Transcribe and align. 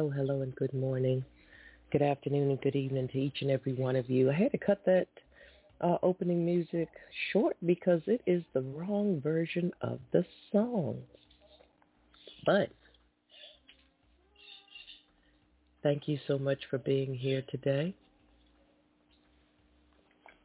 Hello, 0.00 0.08
hello, 0.08 0.40
and 0.40 0.56
good 0.56 0.72
morning. 0.72 1.22
Good 1.92 2.00
afternoon 2.00 2.48
and 2.48 2.60
good 2.62 2.74
evening 2.74 3.08
to 3.08 3.18
each 3.18 3.42
and 3.42 3.50
every 3.50 3.74
one 3.74 3.96
of 3.96 4.08
you. 4.08 4.30
I 4.30 4.32
had 4.32 4.50
to 4.52 4.56
cut 4.56 4.82
that 4.86 5.08
uh, 5.82 5.98
opening 6.02 6.42
music 6.42 6.88
short 7.30 7.54
because 7.66 8.00
it 8.06 8.22
is 8.26 8.42
the 8.54 8.62
wrong 8.62 9.20
version 9.20 9.70
of 9.82 9.98
the 10.12 10.24
song. 10.50 11.02
But 12.46 12.70
thank 15.82 16.08
you 16.08 16.18
so 16.26 16.38
much 16.38 16.60
for 16.70 16.78
being 16.78 17.12
here 17.12 17.42
today. 17.50 17.94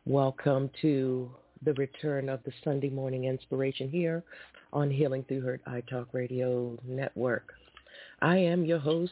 Welcome 0.05 0.69
to 0.81 1.31
the 1.63 1.75
return 1.75 2.27
of 2.27 2.43
the 2.43 2.51
Sunday 2.65 2.89
morning 2.89 3.23
inspiration 3.23 3.89
here 3.89 4.21
on 4.73 4.91
Healing 4.91 5.23
Through 5.23 5.43
Hurt 5.43 5.61
iTalk 5.63 6.07
Radio 6.11 6.77
Network. 6.85 7.53
I 8.21 8.37
am 8.37 8.65
your 8.65 8.79
host, 8.79 9.11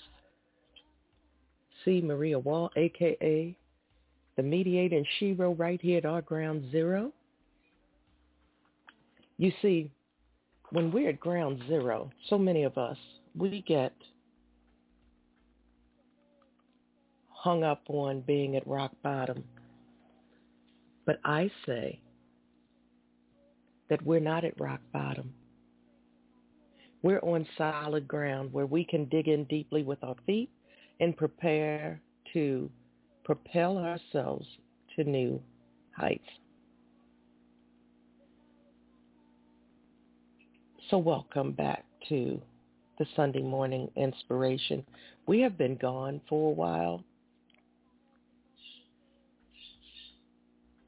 C. 1.85 2.01
Maria 2.01 2.39
Wall, 2.39 2.71
a.k.a. 2.75 3.55
the 4.35 4.43
mediator 4.43 4.97
and 4.97 5.07
shero 5.19 5.57
right 5.57 5.81
here 5.81 5.97
at 5.97 6.05
our 6.05 6.21
ground 6.21 6.71
zero. 6.71 7.11
You 9.37 9.51
see, 9.61 9.91
when 10.71 10.91
we're 10.91 11.09
at 11.09 11.19
ground 11.19 11.61
zero, 11.67 12.09
so 12.29 12.37
many 12.37 12.63
of 12.63 12.77
us, 12.77 12.97
we 13.35 13.63
get 13.67 13.93
hung 17.29 17.63
up 17.63 17.81
on 17.87 18.21
being 18.21 18.55
at 18.55 18.65
rock 18.65 18.91
bottom. 19.03 19.43
But 21.05 21.19
I 21.25 21.51
say 21.65 21.99
that 23.89 24.01
we're 24.05 24.21
not 24.21 24.45
at 24.45 24.59
rock 24.59 24.79
bottom. 24.93 25.33
We're 27.01 27.19
on 27.19 27.45
solid 27.57 28.07
ground 28.07 28.53
where 28.53 28.65
we 28.65 28.85
can 28.85 29.05
dig 29.05 29.27
in 29.27 29.43
deeply 29.43 29.83
with 29.83 30.01
our 30.03 30.15
feet 30.25 30.49
and 31.03 31.17
prepare 31.17 31.99
to 32.31 32.69
propel 33.25 33.77
ourselves 33.77 34.47
to 34.95 35.03
new 35.03 35.37
heights. 35.91 36.23
So 40.89 40.97
welcome 40.97 41.51
back 41.51 41.83
to 42.07 42.41
the 42.99 43.05
Sunday 43.17 43.41
morning 43.41 43.91
inspiration. 43.97 44.85
We 45.27 45.41
have 45.41 45.57
been 45.57 45.75
gone 45.75 46.21
for 46.29 46.51
a 46.51 46.53
while, 46.53 47.03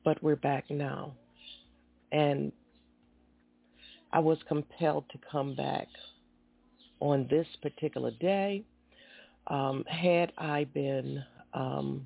but 0.05 0.23
we're 0.23 0.37
back 0.37 0.63
now. 0.69 1.11
And 2.13 2.53
I 4.13 4.19
was 4.19 4.37
compelled 4.47 5.09
to 5.11 5.17
come 5.29 5.55
back 5.55 5.89
on 7.01 7.27
this 7.29 7.47
particular 7.61 8.11
day 8.11 8.63
um, 9.47 9.83
had 9.87 10.31
I 10.37 10.65
been 10.65 11.23
um, 11.53 12.05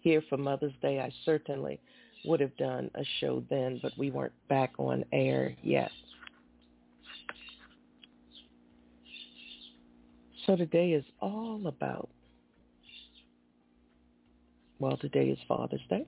here 0.00 0.22
for 0.28 0.36
Mother's 0.36 0.72
Day, 0.80 1.00
I 1.00 1.12
certainly 1.24 1.80
would 2.24 2.40
have 2.40 2.56
done 2.56 2.90
a 2.94 3.04
show 3.20 3.44
then, 3.48 3.78
but 3.82 3.92
we 3.96 4.10
weren't 4.10 4.32
back 4.48 4.72
on 4.78 5.04
air 5.12 5.54
yet. 5.62 5.90
So 10.46 10.56
today 10.56 10.92
is 10.92 11.04
all 11.20 11.66
about, 11.66 12.08
well, 14.78 14.96
today 14.96 15.28
is 15.28 15.38
Father's 15.46 15.82
Day. 15.90 16.06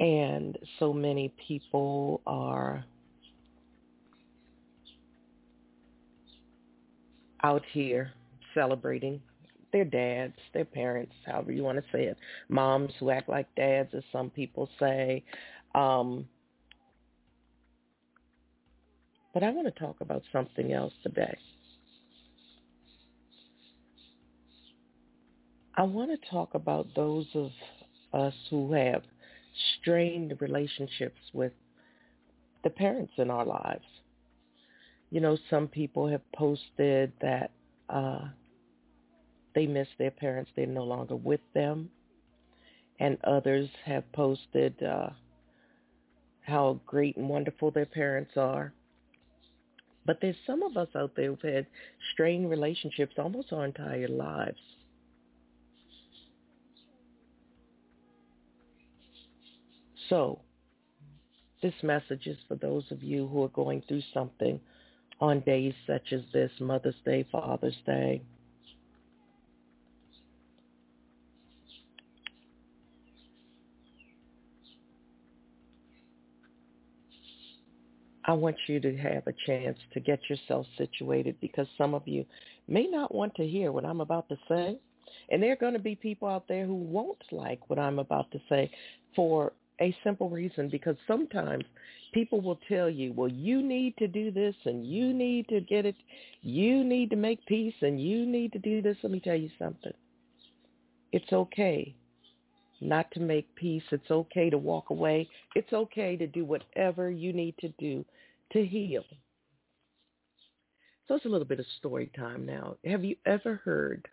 And 0.00 0.58
so 0.78 0.92
many 0.92 1.32
people 1.46 2.20
are 2.26 2.84
out 7.42 7.62
here 7.72 8.12
celebrating 8.54 9.20
their 9.72 9.84
dads, 9.84 10.34
their 10.54 10.64
parents, 10.64 11.12
however 11.26 11.52
you 11.52 11.62
want 11.62 11.78
to 11.78 11.84
say 11.92 12.04
it, 12.04 12.16
moms 12.48 12.92
who 12.98 13.10
act 13.10 13.28
like 13.28 13.52
dads, 13.56 13.90
as 13.94 14.02
some 14.12 14.30
people 14.30 14.68
say. 14.78 15.22
Um, 15.74 16.26
but 19.34 19.42
I 19.42 19.50
want 19.50 19.66
to 19.66 19.78
talk 19.78 19.96
about 20.00 20.22
something 20.32 20.72
else 20.72 20.94
today. 21.02 21.36
I 25.74 25.82
want 25.82 26.10
to 26.10 26.30
talk 26.30 26.54
about 26.54 26.86
those 26.96 27.26
of 27.34 27.50
us 28.14 28.34
who 28.48 28.72
have 28.72 29.02
strained 29.78 30.32
relationships 30.40 31.20
with 31.34 31.52
the 32.64 32.70
parents 32.70 33.12
in 33.18 33.30
our 33.30 33.44
lives 33.44 33.84
you 35.16 35.22
know, 35.22 35.38
some 35.48 35.66
people 35.66 36.06
have 36.06 36.20
posted 36.32 37.10
that 37.22 37.50
uh, 37.88 38.20
they 39.54 39.66
miss 39.66 39.88
their 39.98 40.10
parents. 40.10 40.50
They're 40.54 40.66
no 40.66 40.84
longer 40.84 41.16
with 41.16 41.40
them. 41.54 41.88
And 43.00 43.16
others 43.24 43.70
have 43.86 44.04
posted 44.12 44.74
uh, 44.82 45.08
how 46.42 46.80
great 46.84 47.16
and 47.16 47.30
wonderful 47.30 47.70
their 47.70 47.86
parents 47.86 48.32
are. 48.36 48.74
But 50.04 50.18
there's 50.20 50.36
some 50.46 50.62
of 50.62 50.76
us 50.76 50.88
out 50.94 51.12
there 51.16 51.28
who've 51.28 51.40
had 51.40 51.66
strained 52.12 52.50
relationships 52.50 53.14
almost 53.16 53.54
our 53.54 53.64
entire 53.64 54.08
lives. 54.08 54.60
So 60.10 60.40
this 61.62 61.72
message 61.82 62.26
is 62.26 62.36
for 62.46 62.56
those 62.56 62.84
of 62.90 63.02
you 63.02 63.26
who 63.28 63.44
are 63.44 63.48
going 63.48 63.82
through 63.88 64.02
something 64.12 64.60
on 65.20 65.40
days 65.40 65.74
such 65.86 66.12
as 66.12 66.20
this, 66.32 66.50
Mother's 66.60 66.94
Day, 67.04 67.26
Father's 67.30 67.76
Day. 67.86 68.22
I 78.26 78.32
want 78.32 78.56
you 78.66 78.80
to 78.80 78.96
have 78.96 79.26
a 79.28 79.32
chance 79.46 79.78
to 79.94 80.00
get 80.00 80.18
yourself 80.28 80.66
situated 80.76 81.36
because 81.40 81.68
some 81.78 81.94
of 81.94 82.02
you 82.06 82.24
may 82.66 82.86
not 82.86 83.14
want 83.14 83.34
to 83.36 83.46
hear 83.46 83.70
what 83.70 83.84
I'm 83.84 84.00
about 84.00 84.28
to 84.30 84.36
say. 84.48 84.78
And 85.30 85.42
there 85.42 85.52
are 85.52 85.56
going 85.56 85.74
to 85.74 85.78
be 85.78 85.94
people 85.94 86.28
out 86.28 86.48
there 86.48 86.66
who 86.66 86.74
won't 86.74 87.22
like 87.30 87.60
what 87.70 87.78
I'm 87.78 88.00
about 88.00 88.30
to 88.32 88.40
say 88.48 88.70
for 89.14 89.52
a 89.80 89.96
simple 90.04 90.30
reason 90.30 90.68
because 90.68 90.96
sometimes 91.06 91.64
people 92.12 92.40
will 92.40 92.58
tell 92.68 92.88
you, 92.88 93.12
well, 93.12 93.28
you 93.28 93.62
need 93.62 93.96
to 93.98 94.08
do 94.08 94.30
this 94.30 94.54
and 94.64 94.86
you 94.86 95.12
need 95.12 95.48
to 95.48 95.60
get 95.60 95.86
it. 95.86 95.96
You 96.42 96.84
need 96.84 97.10
to 97.10 97.16
make 97.16 97.44
peace 97.46 97.74
and 97.82 98.00
you 98.00 98.26
need 98.26 98.52
to 98.52 98.58
do 98.58 98.80
this. 98.82 98.96
Let 99.02 99.12
me 99.12 99.20
tell 99.20 99.36
you 99.36 99.50
something. 99.58 99.92
It's 101.12 101.32
okay 101.32 101.94
not 102.80 103.10
to 103.12 103.20
make 103.20 103.54
peace. 103.54 103.82
It's 103.90 104.10
okay 104.10 104.50
to 104.50 104.58
walk 104.58 104.90
away. 104.90 105.28
It's 105.54 105.72
okay 105.72 106.16
to 106.16 106.26
do 106.26 106.44
whatever 106.44 107.10
you 107.10 107.32
need 107.32 107.54
to 107.58 107.68
do 107.78 108.04
to 108.52 108.64
heal. 108.64 109.04
So 111.08 111.14
it's 111.14 111.24
a 111.24 111.28
little 111.28 111.46
bit 111.46 111.60
of 111.60 111.66
story 111.78 112.10
time 112.16 112.44
now. 112.44 112.76
Have 112.84 113.04
you 113.04 113.16
ever 113.24 113.60
heard 113.64 114.08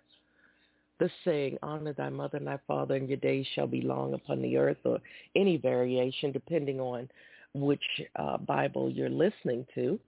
the 1.04 1.10
saying, 1.26 1.58
honor 1.62 1.92
thy 1.92 2.08
mother 2.08 2.38
and 2.38 2.48
thy 2.48 2.58
father, 2.66 2.96
and 2.96 3.10
your 3.10 3.18
days 3.18 3.46
shall 3.54 3.68
be 3.68 3.82
long 3.82 4.14
upon 4.14 4.42
the 4.42 4.56
earth, 4.56 4.78
or 4.86 5.00
any 5.36 5.58
variation 5.58 6.32
depending 6.32 6.80
on 6.80 7.10
which 7.54 7.84
uh, 8.16 8.38
Bible 8.38 8.90
you're 8.90 9.10
listening 9.10 9.66
to. 9.76 10.00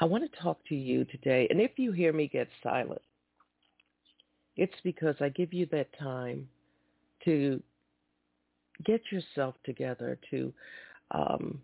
I 0.00 0.04
want 0.04 0.30
to 0.30 0.40
talk 0.40 0.60
to 0.68 0.76
you 0.76 1.04
today, 1.06 1.48
and 1.50 1.60
if 1.60 1.72
you 1.76 1.90
hear 1.90 2.12
me 2.12 2.28
get 2.28 2.48
silent, 2.62 3.02
it's 4.56 4.72
because 4.84 5.16
I 5.20 5.30
give 5.30 5.52
you 5.52 5.66
that 5.72 5.88
time 5.98 6.48
to 7.24 7.60
get 8.84 9.02
yourself 9.10 9.54
together 9.64 10.18
to 10.30 10.52
um, 11.10 11.60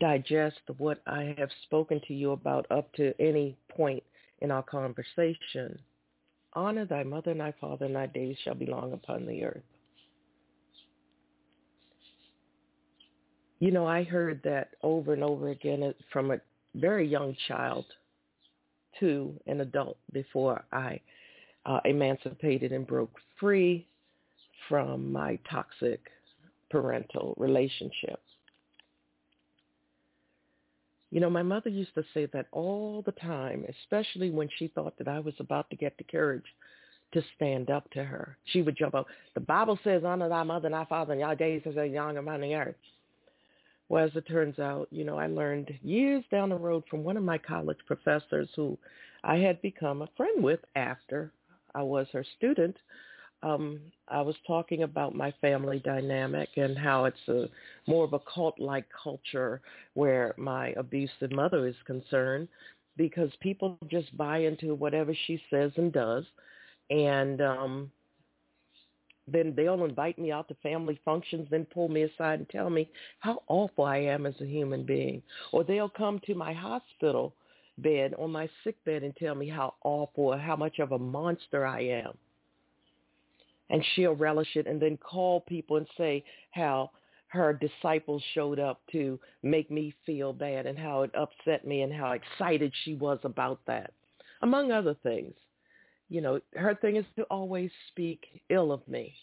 digest 0.00 0.60
what 0.78 1.00
I 1.06 1.34
have 1.38 1.50
spoken 1.64 2.00
to 2.08 2.14
you 2.14 2.32
about 2.32 2.66
up 2.70 2.92
to 2.94 3.14
any 3.20 3.56
point 3.68 4.02
in 4.40 4.50
our 4.50 4.62
conversation. 4.62 5.78
Honor 6.52 6.84
thy 6.84 7.02
mother 7.02 7.32
and 7.32 7.40
thy 7.40 7.54
father, 7.60 7.86
and 7.86 7.96
thy 7.96 8.06
days 8.06 8.36
shall 8.44 8.54
be 8.54 8.66
long 8.66 8.92
upon 8.92 9.26
the 9.26 9.44
earth. 9.44 9.62
You 13.60 13.70
know, 13.70 13.86
I 13.86 14.02
heard 14.02 14.40
that 14.44 14.70
over 14.82 15.14
and 15.14 15.24
over 15.24 15.48
again 15.48 15.94
from 16.12 16.30
a 16.30 16.40
very 16.74 17.08
young 17.08 17.36
child 17.48 17.86
to 19.00 19.32
an 19.46 19.60
adult 19.60 19.96
before 20.12 20.64
I 20.72 21.00
uh, 21.66 21.80
emancipated 21.84 22.72
and 22.72 22.86
broke 22.86 23.12
free 23.40 23.86
from 24.68 25.12
my 25.12 25.38
toxic 25.50 26.00
parental 26.70 27.34
relationship. 27.36 28.20
You 31.10 31.20
know, 31.20 31.30
my 31.30 31.42
mother 31.42 31.70
used 31.70 31.94
to 31.94 32.04
say 32.12 32.26
that 32.32 32.46
all 32.50 33.02
the 33.06 33.12
time, 33.12 33.64
especially 33.68 34.30
when 34.30 34.48
she 34.58 34.68
thought 34.68 34.98
that 34.98 35.06
I 35.06 35.20
was 35.20 35.34
about 35.38 35.70
to 35.70 35.76
get 35.76 35.96
the 35.96 36.04
courage 36.04 36.42
to 37.12 37.22
stand 37.36 37.70
up 37.70 37.88
to 37.92 38.02
her. 38.02 38.36
She 38.46 38.62
would 38.62 38.76
jump 38.76 38.94
up. 38.94 39.06
The 39.34 39.40
Bible 39.40 39.78
says, 39.84 40.02
honor 40.04 40.28
thy 40.28 40.42
mother 40.42 40.66
and 40.66 40.74
thy 40.74 40.84
father, 40.86 41.12
and 41.12 41.20
your 41.20 41.36
days 41.36 41.62
as 41.66 41.76
a 41.76 41.86
young 41.86 42.16
among 42.16 42.40
the 42.40 42.54
earth. 42.54 42.74
Well, 43.88 44.04
as 44.04 44.10
it 44.16 44.26
turns 44.26 44.58
out, 44.58 44.88
you 44.90 45.04
know, 45.04 45.16
I 45.16 45.28
learned 45.28 45.70
years 45.82 46.24
down 46.32 46.48
the 46.48 46.56
road 46.56 46.82
from 46.90 47.04
one 47.04 47.16
of 47.16 47.22
my 47.22 47.38
college 47.38 47.78
professors 47.86 48.48
who 48.56 48.76
I 49.22 49.36
had 49.36 49.62
become 49.62 50.02
a 50.02 50.08
friend 50.16 50.42
with 50.42 50.60
after 50.74 51.30
I 51.74 51.82
was 51.82 52.08
her 52.12 52.24
student. 52.36 52.76
Um, 53.44 53.78
I 54.08 54.22
was 54.22 54.36
talking 54.46 54.84
about 54.84 55.14
my 55.14 55.30
family 55.42 55.78
dynamic 55.84 56.48
and 56.56 56.78
how 56.78 57.04
it's 57.04 57.28
a 57.28 57.46
more 57.86 58.04
of 58.04 58.14
a 58.14 58.20
cult-like 58.20 58.86
culture 59.02 59.60
where 59.92 60.34
my 60.38 60.68
abusive 60.78 61.30
mother 61.30 61.66
is 61.66 61.74
concerned 61.86 62.48
because 62.96 63.30
people 63.40 63.76
just 63.90 64.16
buy 64.16 64.38
into 64.38 64.74
whatever 64.74 65.14
she 65.26 65.42
says 65.50 65.72
and 65.76 65.92
does. 65.92 66.24
And 66.88 67.42
um, 67.42 67.90
then 69.28 69.52
they'll 69.54 69.84
invite 69.84 70.18
me 70.18 70.32
out 70.32 70.48
to 70.48 70.54
family 70.62 70.98
functions, 71.04 71.46
then 71.50 71.66
pull 71.66 71.88
me 71.88 72.02
aside 72.02 72.38
and 72.38 72.48
tell 72.48 72.70
me 72.70 72.88
how 73.20 73.42
awful 73.48 73.84
I 73.84 73.98
am 73.98 74.24
as 74.24 74.40
a 74.40 74.46
human 74.46 74.84
being. 74.84 75.22
Or 75.52 75.64
they'll 75.64 75.90
come 75.90 76.18
to 76.26 76.34
my 76.34 76.54
hospital 76.54 77.34
bed 77.76 78.14
on 78.18 78.30
my 78.30 78.48
sick 78.62 78.82
bed 78.86 79.02
and 79.02 79.14
tell 79.16 79.34
me 79.34 79.50
how 79.50 79.74
awful 79.82 80.34
how 80.38 80.56
much 80.56 80.78
of 80.78 80.92
a 80.92 80.98
monster 80.98 81.66
I 81.66 81.80
am. 81.80 82.16
And 83.70 83.84
she'll 83.94 84.14
relish 84.14 84.56
it 84.56 84.66
and 84.66 84.80
then 84.80 84.96
call 84.98 85.40
people 85.40 85.76
and 85.76 85.86
say 85.96 86.24
how 86.50 86.90
her 87.28 87.52
disciples 87.52 88.22
showed 88.34 88.60
up 88.60 88.82
to 88.92 89.18
make 89.42 89.70
me 89.70 89.94
feel 90.06 90.32
bad 90.32 90.66
and 90.66 90.78
how 90.78 91.02
it 91.02 91.10
upset 91.14 91.66
me 91.66 91.82
and 91.82 91.92
how 91.92 92.12
excited 92.12 92.72
she 92.84 92.94
was 92.94 93.18
about 93.24 93.60
that, 93.66 93.92
among 94.42 94.70
other 94.70 94.94
things 95.02 95.34
you 96.08 96.20
know, 96.20 96.40
her 96.54 96.74
thing 96.74 96.96
is 96.96 97.04
to 97.16 97.22
always 97.24 97.70
speak 97.88 98.24
ill 98.50 98.72
of 98.72 98.86
me. 98.86 99.14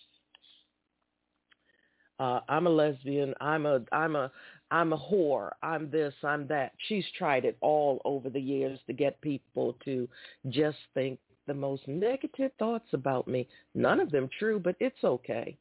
Uh, 2.19 2.41
I'm 2.49 2.67
a 2.67 2.69
lesbian. 2.69 3.33
I'm 3.41 3.65
a 3.65 3.81
I'm 3.91 4.15
a 4.15 4.31
I'm 4.69 4.93
a 4.93 4.97
whore. 4.97 5.51
I'm 5.63 5.89
this. 5.89 6.13
I'm 6.23 6.47
that. 6.47 6.73
She's 6.87 7.05
tried 7.17 7.45
it 7.45 7.57
all 7.61 8.01
over 8.05 8.29
the 8.29 8.41
years 8.41 8.79
to 8.87 8.93
get 8.93 9.21
people 9.21 9.75
to 9.85 10.07
just 10.49 10.77
think 10.93 11.19
the 11.47 11.53
most 11.53 11.87
negative 11.87 12.51
thoughts 12.59 12.87
about 12.93 13.27
me. 13.27 13.47
None 13.73 13.99
of 13.99 14.11
them 14.11 14.29
true, 14.37 14.59
but 14.59 14.75
it's 14.79 15.03
okay. 15.03 15.57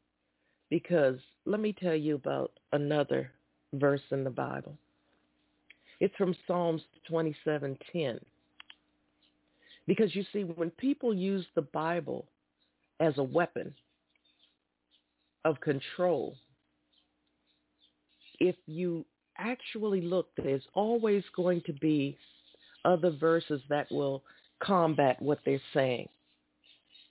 Because 0.68 1.18
let 1.46 1.60
me 1.60 1.72
tell 1.72 1.94
you 1.94 2.14
about 2.14 2.52
another 2.72 3.32
verse 3.74 4.02
in 4.10 4.24
the 4.24 4.30
Bible. 4.30 4.76
It's 6.00 6.14
from 6.16 6.34
Psalms 6.46 6.82
27:10. 7.10 8.20
Because 9.86 10.14
you 10.14 10.24
see, 10.32 10.44
when 10.44 10.70
people 10.70 11.12
use 11.12 11.46
the 11.54 11.62
Bible 11.62 12.26
as 13.00 13.18
a 13.18 13.22
weapon 13.22 13.74
of 15.44 15.60
control, 15.60 16.36
if 18.38 18.56
you 18.66 19.04
actually 19.36 20.00
look, 20.00 20.28
there's 20.36 20.66
always 20.74 21.24
going 21.34 21.62
to 21.62 21.72
be 21.72 22.16
other 22.84 23.10
verses 23.10 23.60
that 23.68 23.90
will 23.90 24.22
combat 24.62 25.20
what 25.20 25.40
they're 25.44 25.60
saying. 25.74 26.08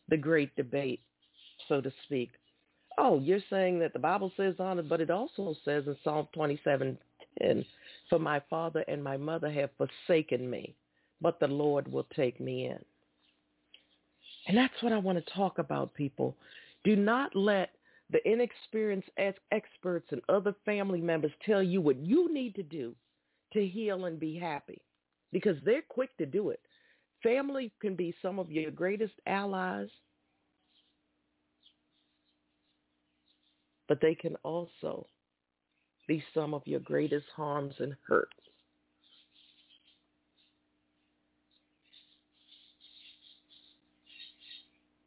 The 0.09 0.17
great 0.17 0.55
debate, 0.55 1.01
so 1.67 1.81
to 1.81 1.91
speak. 2.05 2.31
Oh, 2.97 3.19
you're 3.19 3.39
saying 3.49 3.79
that 3.79 3.93
the 3.93 3.99
Bible 3.99 4.31
says 4.35 4.55
on 4.59 4.79
it, 4.79 4.89
but 4.89 5.01
it 5.01 5.09
also 5.09 5.55
says 5.63 5.85
in 5.87 5.95
Psalm 6.03 6.27
27, 6.33 6.97
10, 7.41 7.65
for 8.09 8.19
my 8.19 8.41
father 8.49 8.83
and 8.87 9.03
my 9.03 9.17
mother 9.17 9.51
have 9.51 9.69
forsaken 9.77 10.49
me 10.49 10.75
but 11.21 11.39
the 11.39 11.47
Lord 11.47 11.91
will 11.91 12.07
take 12.15 12.39
me 12.39 12.67
in. 12.67 12.79
And 14.47 14.57
that's 14.57 14.81
what 14.81 14.93
I 14.93 14.97
want 14.97 15.23
to 15.23 15.33
talk 15.33 15.59
about, 15.59 15.93
people. 15.93 16.35
Do 16.83 16.95
not 16.95 17.35
let 17.35 17.71
the 18.11 18.19
inexperienced 18.27 19.09
experts 19.51 20.07
and 20.11 20.21
other 20.29 20.55
family 20.65 21.01
members 21.01 21.31
tell 21.45 21.61
you 21.61 21.81
what 21.81 21.97
you 21.97 22.33
need 22.33 22.55
to 22.55 22.63
do 22.63 22.95
to 23.53 23.65
heal 23.65 24.05
and 24.05 24.19
be 24.19 24.37
happy 24.37 24.81
because 25.31 25.57
they're 25.63 25.83
quick 25.89 26.15
to 26.17 26.25
do 26.25 26.49
it. 26.49 26.59
Family 27.23 27.71
can 27.81 27.95
be 27.95 28.15
some 28.21 28.39
of 28.39 28.51
your 28.51 28.71
greatest 28.71 29.13
allies, 29.25 29.89
but 33.87 33.99
they 34.01 34.15
can 34.15 34.35
also 34.37 35.05
be 36.07 36.23
some 36.33 36.53
of 36.53 36.61
your 36.65 36.79
greatest 36.79 37.27
harms 37.35 37.75
and 37.79 37.95
hurts. 38.07 38.33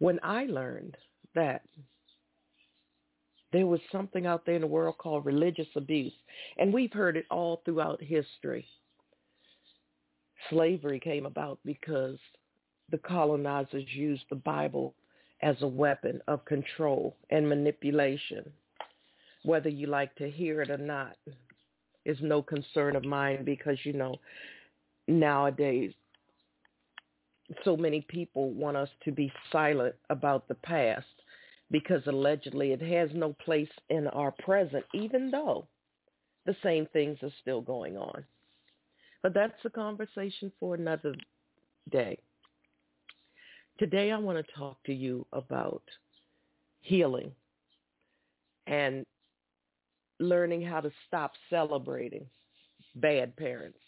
when 0.02 0.18
I 0.24 0.46
learned 0.46 0.96
that 1.36 1.62
there 3.52 3.68
was 3.68 3.78
something 3.92 4.26
out 4.26 4.44
there 4.44 4.56
in 4.56 4.60
the 4.62 4.66
world 4.66 4.98
called 4.98 5.24
religious 5.24 5.68
abuse, 5.76 6.12
and 6.58 6.74
we've 6.74 6.92
heard 6.92 7.16
it 7.16 7.24
all 7.30 7.62
throughout 7.64 8.02
history. 8.02 8.66
Slavery 10.50 11.00
came 11.00 11.26
about 11.26 11.58
because 11.64 12.18
the 12.90 12.98
colonizers 12.98 13.84
used 13.94 14.24
the 14.28 14.36
Bible 14.36 14.94
as 15.42 15.56
a 15.60 15.66
weapon 15.66 16.20
of 16.28 16.44
control 16.44 17.16
and 17.30 17.48
manipulation. 17.48 18.52
Whether 19.44 19.68
you 19.68 19.88
like 19.88 20.14
to 20.16 20.30
hear 20.30 20.62
it 20.62 20.70
or 20.70 20.78
not 20.78 21.16
is 22.04 22.18
no 22.20 22.42
concern 22.42 22.96
of 22.96 23.04
mine 23.04 23.44
because, 23.44 23.78
you 23.84 23.92
know, 23.92 24.16
nowadays 25.08 25.92
so 27.64 27.76
many 27.76 28.00
people 28.02 28.50
want 28.52 28.76
us 28.76 28.88
to 29.04 29.12
be 29.12 29.32
silent 29.50 29.94
about 30.10 30.48
the 30.48 30.54
past 30.54 31.06
because 31.70 32.02
allegedly 32.06 32.72
it 32.72 32.82
has 32.82 33.10
no 33.14 33.34
place 33.44 33.68
in 33.90 34.06
our 34.08 34.30
present, 34.30 34.84
even 34.94 35.30
though 35.30 35.66
the 36.46 36.56
same 36.62 36.86
things 36.92 37.18
are 37.22 37.32
still 37.40 37.60
going 37.60 37.96
on. 37.96 38.24
But 39.22 39.34
that's 39.34 39.64
a 39.64 39.70
conversation 39.70 40.50
for 40.58 40.74
another 40.74 41.14
day. 41.90 42.18
Today 43.78 44.10
I 44.12 44.18
want 44.18 44.44
to 44.44 44.52
talk 44.54 44.82
to 44.84 44.92
you 44.92 45.26
about 45.32 45.82
healing 46.80 47.32
and 48.66 49.04
learning 50.18 50.62
how 50.62 50.80
to 50.80 50.90
stop 51.08 51.32
celebrating 51.50 52.26
bad 52.96 53.36
parents 53.36 53.78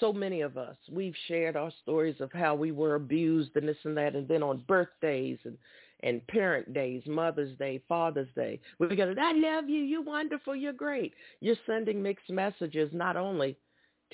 so 0.00 0.12
many 0.12 0.40
of 0.40 0.56
us, 0.56 0.76
we've 0.90 1.14
shared 1.28 1.56
our 1.56 1.70
stories 1.82 2.16
of 2.20 2.32
how 2.32 2.54
we 2.54 2.72
were 2.72 2.94
abused 2.94 3.56
and 3.56 3.68
this 3.68 3.76
and 3.84 3.96
that. 3.96 4.14
And 4.14 4.26
then 4.26 4.42
on 4.42 4.64
birthdays 4.66 5.38
and, 5.44 5.56
and 6.02 6.26
parent 6.26 6.72
days, 6.72 7.02
Mother's 7.06 7.56
Day, 7.58 7.82
Father's 7.88 8.28
Day, 8.34 8.60
we 8.78 8.94
go, 8.96 9.14
I 9.20 9.32
love 9.32 9.68
you. 9.68 9.82
You're 9.82 10.02
wonderful. 10.02 10.56
You're 10.56 10.72
great. 10.72 11.14
You're 11.40 11.56
sending 11.66 12.02
mixed 12.02 12.30
messages 12.30 12.90
not 12.92 13.16
only 13.16 13.56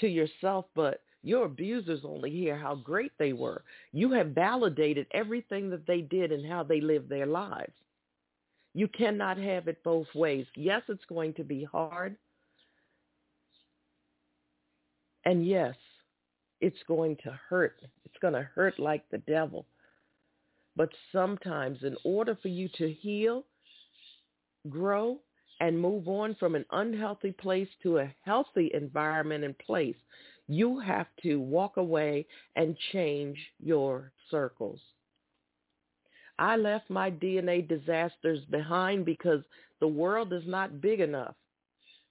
to 0.00 0.08
yourself, 0.08 0.66
but 0.74 1.02
your 1.22 1.46
abusers 1.46 2.00
only 2.04 2.30
hear 2.30 2.56
how 2.56 2.74
great 2.76 3.12
they 3.18 3.32
were. 3.32 3.64
You 3.92 4.12
have 4.12 4.28
validated 4.28 5.06
everything 5.12 5.70
that 5.70 5.86
they 5.86 6.00
did 6.00 6.32
and 6.32 6.46
how 6.46 6.62
they 6.62 6.80
lived 6.80 7.08
their 7.08 7.26
lives. 7.26 7.72
You 8.74 8.88
cannot 8.88 9.38
have 9.38 9.66
it 9.68 9.82
both 9.82 10.06
ways. 10.14 10.46
Yes, 10.54 10.82
it's 10.88 11.04
going 11.08 11.34
to 11.34 11.44
be 11.44 11.64
hard. 11.64 12.16
And 15.24 15.46
yes, 15.46 15.74
it's 16.60 16.78
going 16.86 17.16
to 17.24 17.38
hurt. 17.48 17.80
It's 18.04 18.16
going 18.20 18.34
to 18.34 18.48
hurt 18.54 18.78
like 18.78 19.04
the 19.10 19.18
devil. 19.18 19.66
But 20.76 20.90
sometimes 21.12 21.78
in 21.82 21.96
order 22.04 22.38
for 22.40 22.48
you 22.48 22.68
to 22.78 22.92
heal, 22.92 23.44
grow, 24.68 25.18
and 25.60 25.78
move 25.78 26.08
on 26.08 26.34
from 26.36 26.54
an 26.54 26.64
unhealthy 26.70 27.32
place 27.32 27.68
to 27.82 27.98
a 27.98 28.14
healthy 28.24 28.70
environment 28.74 29.44
and 29.44 29.58
place, 29.58 29.96
you 30.46 30.78
have 30.78 31.06
to 31.22 31.40
walk 31.40 31.76
away 31.76 32.26
and 32.56 32.76
change 32.92 33.38
your 33.62 34.12
circles. 34.30 34.80
I 36.38 36.56
left 36.56 36.88
my 36.88 37.10
DNA 37.10 37.66
disasters 37.66 38.44
behind 38.50 39.04
because 39.04 39.42
the 39.80 39.88
world 39.88 40.32
is 40.32 40.44
not 40.46 40.80
big 40.80 41.00
enough 41.00 41.34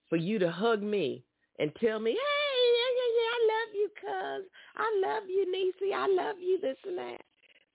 for 0.10 0.18
you 0.18 0.38
to 0.40 0.52
hug 0.52 0.82
me 0.82 1.24
and 1.60 1.72
tell 1.76 2.00
me, 2.00 2.12
hey, 2.12 2.18
yeah, 2.18 2.92
yeah, 2.98 3.12
yeah, 3.18 3.30
I 3.34 3.40
love 3.54 3.76
you, 3.76 3.90
cuz. 4.02 4.50
I 4.76 5.02
love 5.06 5.24
you, 5.30 5.46
Niecy. 5.54 5.96
I 5.96 6.08
love 6.08 6.36
you, 6.40 6.60
this 6.62 6.78
and 6.86 6.98
that. 6.98 7.22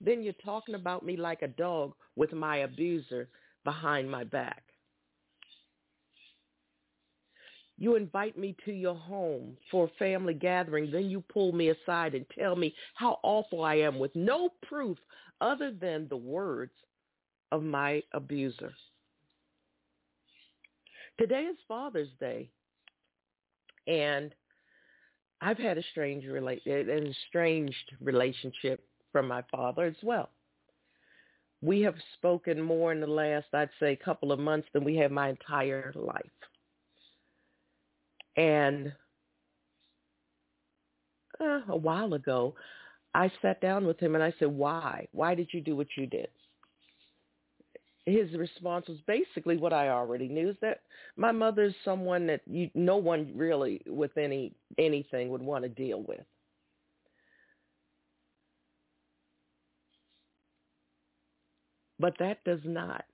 Then 0.00 0.22
you're 0.22 0.34
talking 0.44 0.74
about 0.74 1.04
me 1.04 1.16
like 1.16 1.42
a 1.42 1.48
dog 1.48 1.94
with 2.16 2.32
my 2.32 2.58
abuser 2.58 3.28
behind 3.64 4.10
my 4.10 4.24
back. 4.24 4.62
You 7.78 7.96
invite 7.96 8.38
me 8.38 8.54
to 8.64 8.72
your 8.72 8.94
home 8.94 9.56
for 9.70 9.86
a 9.86 9.98
family 9.98 10.34
gathering. 10.34 10.90
Then 10.90 11.10
you 11.10 11.22
pull 11.32 11.52
me 11.52 11.70
aside 11.70 12.14
and 12.14 12.26
tell 12.38 12.54
me 12.54 12.74
how 12.94 13.18
awful 13.22 13.64
I 13.64 13.76
am 13.76 13.98
with 13.98 14.14
no 14.14 14.50
proof 14.62 14.98
other 15.40 15.72
than 15.72 16.06
the 16.08 16.16
words 16.16 16.72
of 17.50 17.62
my 17.62 18.02
abuser. 18.12 18.72
Today 21.18 21.42
is 21.42 21.56
Father's 21.66 22.08
Day. 22.20 22.48
And 23.86 24.34
I've 25.40 25.58
had 25.58 25.76
a 25.76 25.82
strange 25.90 26.24
an 26.24 27.14
estranged 27.26 27.92
relationship 28.00 28.84
from 29.10 29.26
my 29.26 29.42
father 29.50 29.84
as 29.84 29.96
well. 30.02 30.30
we 31.60 31.80
have 31.80 31.94
spoken 32.14 32.60
more 32.60 32.92
in 32.92 33.00
the 33.00 33.06
last, 33.06 33.46
I'd 33.52 33.70
say, 33.78 33.96
couple 33.96 34.32
of 34.32 34.38
months 34.38 34.68
than 34.72 34.84
we 34.84 34.96
have 34.96 35.10
my 35.10 35.28
entire 35.30 35.92
life. 35.94 36.24
And 38.36 38.92
uh, 41.40 41.60
a 41.68 41.76
while 41.76 42.14
ago, 42.14 42.54
I 43.14 43.30
sat 43.42 43.60
down 43.60 43.86
with 43.86 44.00
him 44.00 44.14
and 44.14 44.24
I 44.24 44.32
said, 44.38 44.48
why? 44.48 45.06
Why 45.12 45.34
did 45.34 45.48
you 45.52 45.60
do 45.60 45.76
what 45.76 45.88
you 45.96 46.06
did? 46.06 46.28
His 48.06 48.32
response 48.32 48.88
was 48.88 48.98
basically 49.06 49.56
what 49.56 49.72
I 49.72 49.88
already 49.90 50.28
knew, 50.28 50.50
is 50.50 50.56
that 50.60 50.80
my 51.16 51.30
mother 51.30 51.64
is 51.64 51.74
someone 51.84 52.26
that 52.26 52.40
you, 52.46 52.68
no 52.74 52.96
one 52.96 53.32
really 53.36 53.80
with 53.86 54.16
any 54.16 54.54
anything 54.76 55.28
would 55.28 55.42
want 55.42 55.62
to 55.62 55.68
deal 55.68 56.02
with. 56.02 56.24
But 62.00 62.14
that 62.18 62.42
does 62.44 62.58
not 62.64 63.04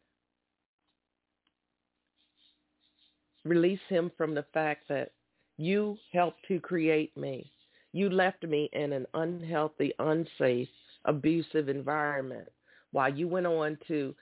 release 3.48 3.80
him 3.88 4.10
from 4.16 4.34
the 4.34 4.44
fact 4.54 4.88
that 4.88 5.12
you 5.56 5.96
helped 6.12 6.38
to 6.48 6.60
create 6.60 7.16
me. 7.16 7.50
You 7.92 8.10
left 8.10 8.44
me 8.44 8.68
in 8.72 8.92
an 8.92 9.06
unhealthy, 9.14 9.92
unsafe, 9.98 10.68
abusive 11.04 11.68
environment 11.68 12.48
while 12.92 13.12
you 13.12 13.28
went 13.28 13.46
on 13.46 13.78
to 13.88 14.14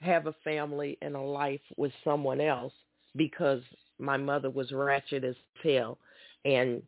have 0.00 0.26
a 0.26 0.34
family 0.44 0.98
and 1.02 1.14
a 1.14 1.20
life 1.20 1.60
with 1.76 1.92
someone 2.02 2.40
else 2.40 2.72
because 3.16 3.62
my 3.98 4.16
mother 4.16 4.50
was 4.50 4.72
ratchet 4.72 5.24
as 5.24 5.36
hell 5.62 5.98
and 6.44 6.82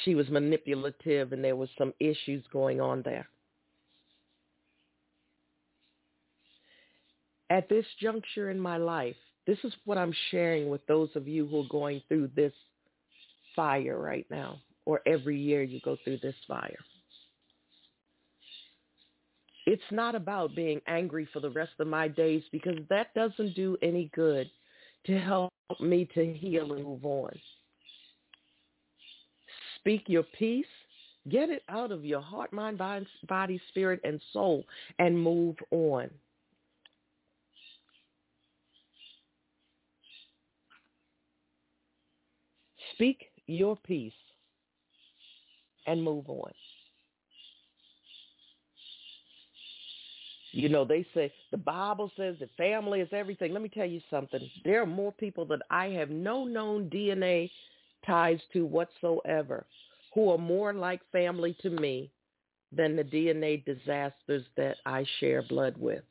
she 0.00 0.14
was 0.14 0.28
manipulative 0.28 1.32
and 1.32 1.42
there 1.42 1.56
was 1.56 1.68
some 1.78 1.92
issues 2.00 2.44
going 2.52 2.80
on 2.80 3.02
there. 3.02 3.28
At 7.50 7.68
this 7.68 7.86
juncture 8.00 8.50
in 8.50 8.58
my 8.58 8.76
life, 8.76 9.16
this 9.46 9.58
is 9.64 9.74
what 9.84 9.98
I'm 9.98 10.14
sharing 10.30 10.68
with 10.68 10.86
those 10.86 11.10
of 11.14 11.28
you 11.28 11.46
who 11.46 11.60
are 11.60 11.68
going 11.68 12.02
through 12.08 12.30
this 12.34 12.52
fire 13.54 13.98
right 13.98 14.26
now, 14.30 14.58
or 14.86 15.00
every 15.06 15.38
year 15.38 15.62
you 15.62 15.80
go 15.84 15.96
through 16.04 16.18
this 16.22 16.34
fire. 16.48 16.78
It's 19.66 19.82
not 19.90 20.14
about 20.14 20.54
being 20.54 20.80
angry 20.86 21.26
for 21.32 21.40
the 21.40 21.50
rest 21.50 21.72
of 21.78 21.86
my 21.86 22.08
days 22.08 22.42
because 22.52 22.78
that 22.90 23.14
doesn't 23.14 23.54
do 23.54 23.76
any 23.82 24.10
good 24.14 24.50
to 25.06 25.18
help 25.18 25.52
me 25.80 26.08
to 26.14 26.32
heal 26.32 26.72
and 26.72 26.84
move 26.84 27.04
on. 27.04 27.32
Speak 29.80 30.04
your 30.06 30.24
peace. 30.38 30.66
Get 31.30 31.48
it 31.48 31.62
out 31.70 31.90
of 31.90 32.04
your 32.04 32.20
heart, 32.20 32.52
mind, 32.52 32.78
body, 32.78 33.60
spirit, 33.70 34.00
and 34.04 34.20
soul 34.32 34.64
and 34.98 35.18
move 35.18 35.56
on. 35.70 36.10
Speak 42.94 43.30
your 43.46 43.76
peace 43.76 44.12
and 45.86 46.02
move 46.02 46.28
on. 46.28 46.50
You 50.52 50.68
know, 50.68 50.84
they 50.84 51.04
say 51.14 51.32
the 51.50 51.56
Bible 51.56 52.12
says 52.16 52.36
that 52.38 52.48
family 52.56 53.00
is 53.00 53.08
everything. 53.10 53.52
Let 53.52 53.62
me 53.62 53.68
tell 53.68 53.86
you 53.86 54.00
something. 54.08 54.40
There 54.64 54.80
are 54.80 54.86
more 54.86 55.10
people 55.12 55.44
that 55.46 55.62
I 55.68 55.86
have 55.86 56.10
no 56.10 56.44
known 56.44 56.88
DNA 56.88 57.50
ties 58.06 58.38
to 58.52 58.64
whatsoever 58.64 59.66
who 60.14 60.30
are 60.30 60.38
more 60.38 60.72
like 60.72 61.00
family 61.10 61.56
to 61.62 61.70
me 61.70 62.08
than 62.70 62.94
the 62.94 63.02
DNA 63.02 63.64
disasters 63.64 64.44
that 64.56 64.76
I 64.86 65.04
share 65.18 65.42
blood 65.42 65.74
with. 65.76 66.04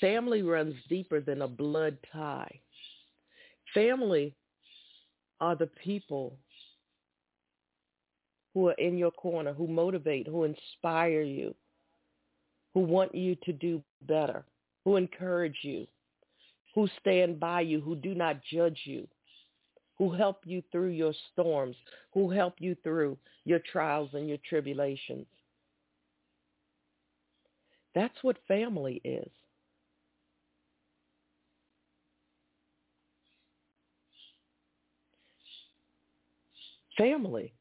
Family 0.00 0.42
runs 0.42 0.74
deeper 0.88 1.20
than 1.20 1.42
a 1.42 1.48
blood 1.48 1.96
tie. 2.12 2.60
Family 3.74 4.34
are 5.40 5.56
the 5.56 5.70
people 5.82 6.36
who 8.54 8.68
are 8.68 8.74
in 8.74 8.96
your 8.96 9.10
corner, 9.10 9.52
who 9.52 9.66
motivate, 9.66 10.26
who 10.26 10.44
inspire 10.44 11.22
you, 11.22 11.54
who 12.74 12.80
want 12.80 13.14
you 13.14 13.36
to 13.44 13.52
do 13.52 13.82
better, 14.02 14.44
who 14.84 14.96
encourage 14.96 15.58
you, 15.62 15.86
who 16.74 16.88
stand 17.00 17.38
by 17.38 17.60
you, 17.60 17.80
who 17.80 17.96
do 17.96 18.14
not 18.14 18.40
judge 18.52 18.80
you, 18.84 19.06
who 19.96 20.12
help 20.12 20.42
you 20.44 20.62
through 20.70 20.90
your 20.90 21.12
storms, 21.32 21.76
who 22.14 22.30
help 22.30 22.54
you 22.58 22.76
through 22.82 23.18
your 23.44 23.60
trials 23.70 24.10
and 24.12 24.28
your 24.28 24.38
tribulations. 24.48 25.26
That's 27.94 28.16
what 28.22 28.36
family 28.46 29.00
is. 29.04 29.30
Family 36.98 37.54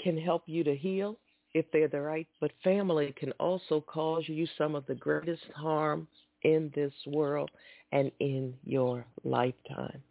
can 0.00 0.16
help 0.16 0.44
you 0.46 0.64
to 0.64 0.74
heal 0.74 1.18
if 1.52 1.66
they're 1.72 1.88
the 1.88 2.00
right, 2.00 2.26
but 2.40 2.50
family 2.64 3.14
can 3.18 3.32
also 3.32 3.80
cause 3.80 4.24
you 4.26 4.46
some 4.56 4.74
of 4.74 4.86
the 4.86 4.94
greatest 4.94 5.44
harm 5.54 6.08
in 6.42 6.70
this 6.74 6.92
world 7.06 7.50
and 7.92 8.10
in 8.20 8.54
your 8.64 9.04
lifetime. 9.24 10.02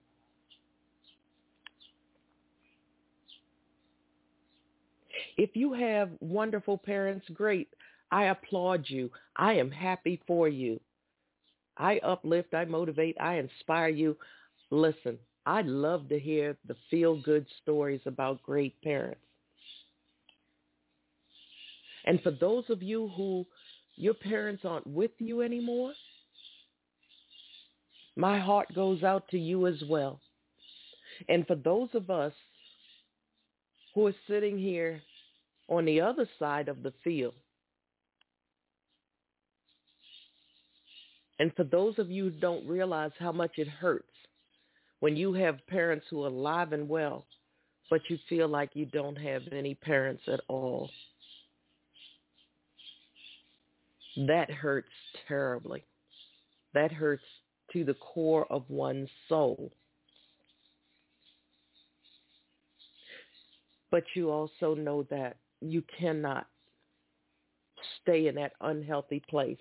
If 5.37 5.55
you 5.55 5.73
have 5.73 6.09
wonderful 6.19 6.77
parents, 6.77 7.25
great. 7.33 7.69
I 8.11 8.25
applaud 8.25 8.85
you. 8.87 9.09
I 9.35 9.53
am 9.53 9.71
happy 9.71 10.21
for 10.27 10.47
you. 10.47 10.79
I 11.77 11.99
uplift, 11.99 12.53
I 12.53 12.65
motivate, 12.65 13.17
I 13.19 13.35
inspire 13.35 13.89
you. 13.89 14.17
Listen, 14.71 15.17
I 15.45 15.61
love 15.61 16.09
to 16.09 16.19
hear 16.19 16.57
the 16.67 16.75
feel-good 16.89 17.45
stories 17.61 18.01
about 18.05 18.41
great 18.43 18.81
parents. 18.81 19.21
And 22.05 22.21
for 22.21 22.31
those 22.31 22.65
of 22.69 22.81
you 22.81 23.11
who 23.15 23.45
your 23.95 24.13
parents 24.13 24.63
aren't 24.65 24.87
with 24.87 25.11
you 25.19 25.41
anymore, 25.41 25.93
my 28.15 28.39
heart 28.39 28.73
goes 28.73 29.03
out 29.03 29.27
to 29.29 29.37
you 29.37 29.67
as 29.67 29.81
well. 29.89 30.19
And 31.27 31.45
for 31.47 31.55
those 31.55 31.89
of 31.93 32.09
us 32.09 32.33
who 33.93 34.07
are 34.07 34.15
sitting 34.27 34.57
here 34.57 35.01
on 35.67 35.85
the 35.85 36.01
other 36.01 36.27
side 36.39 36.67
of 36.67 36.83
the 36.83 36.93
field, 37.03 37.33
And 41.39 41.53
for 41.55 41.63
those 41.63 41.99
of 41.99 42.09
you 42.09 42.25
who 42.25 42.31
don't 42.31 42.67
realize 42.67 43.11
how 43.19 43.31
much 43.31 43.53
it 43.57 43.67
hurts 43.67 44.11
when 44.99 45.15
you 45.15 45.33
have 45.33 45.65
parents 45.67 46.05
who 46.09 46.23
are 46.23 46.27
alive 46.27 46.71
and 46.71 46.87
well, 46.87 47.25
but 47.89 48.01
you 48.09 48.17
feel 48.29 48.47
like 48.47 48.69
you 48.73 48.85
don't 48.85 49.17
have 49.17 49.43
any 49.51 49.75
parents 49.75 50.23
at 50.27 50.39
all. 50.47 50.89
That 54.27 54.49
hurts 54.49 54.87
terribly. 55.27 55.83
That 56.73 56.91
hurts 56.91 57.23
to 57.73 57.83
the 57.83 57.95
core 57.95 58.45
of 58.49 58.63
one's 58.69 59.09
soul. 59.27 59.71
But 63.91 64.03
you 64.15 64.31
also 64.31 64.73
know 64.73 65.03
that 65.09 65.37
you 65.61 65.83
cannot 65.99 66.47
stay 68.01 68.27
in 68.27 68.35
that 68.35 68.53
unhealthy 68.61 69.21
place 69.29 69.57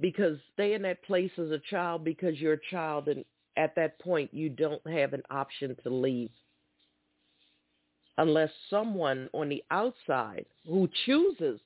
because 0.00 0.38
stay 0.54 0.74
in 0.74 0.82
that 0.82 1.02
place 1.04 1.30
as 1.38 1.50
a 1.50 1.60
child 1.70 2.04
because 2.04 2.38
you're 2.38 2.54
a 2.54 2.70
child 2.70 3.08
and 3.08 3.24
at 3.56 3.74
that 3.74 3.98
point 3.98 4.32
you 4.32 4.48
don't 4.48 4.86
have 4.86 5.12
an 5.12 5.22
option 5.30 5.76
to 5.82 5.90
leave 5.90 6.30
unless 8.18 8.50
someone 8.68 9.28
on 9.32 9.48
the 9.48 9.62
outside 9.70 10.44
who 10.66 10.88
chooses 11.06 11.60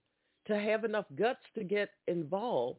to 0.47 0.59
have 0.59 0.85
enough 0.85 1.07
guts 1.17 1.41
to 1.55 1.65
get 1.65 1.91
involved 2.07 2.79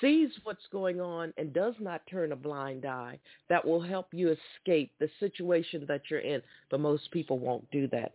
sees 0.00 0.30
what's 0.44 0.66
going 0.70 1.00
on 1.00 1.32
and 1.36 1.52
does 1.52 1.74
not 1.80 2.02
turn 2.10 2.32
a 2.32 2.36
blind 2.36 2.84
eye 2.84 3.18
that 3.48 3.64
will 3.64 3.80
help 3.80 4.08
you 4.12 4.34
escape 4.56 4.92
the 4.98 5.08
situation 5.18 5.84
that 5.88 6.02
you're 6.10 6.20
in. 6.20 6.42
But 6.70 6.80
most 6.80 7.10
people 7.10 7.38
won't 7.38 7.68
do 7.70 7.88
that, 7.88 8.12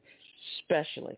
especially 0.60 1.18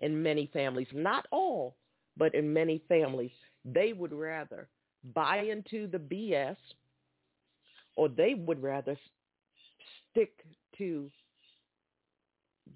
in 0.00 0.22
many 0.22 0.50
families. 0.52 0.88
Not 0.92 1.26
all, 1.30 1.76
but 2.16 2.34
in 2.34 2.52
many 2.52 2.82
families. 2.88 3.30
They 3.66 3.92
would 3.92 4.12
rather 4.12 4.68
buy 5.14 5.38
into 5.38 5.86
the 5.86 5.98
BS 5.98 6.56
or 7.96 8.08
they 8.08 8.34
would 8.34 8.62
rather 8.62 8.96
stick 10.10 10.32
to 10.78 11.10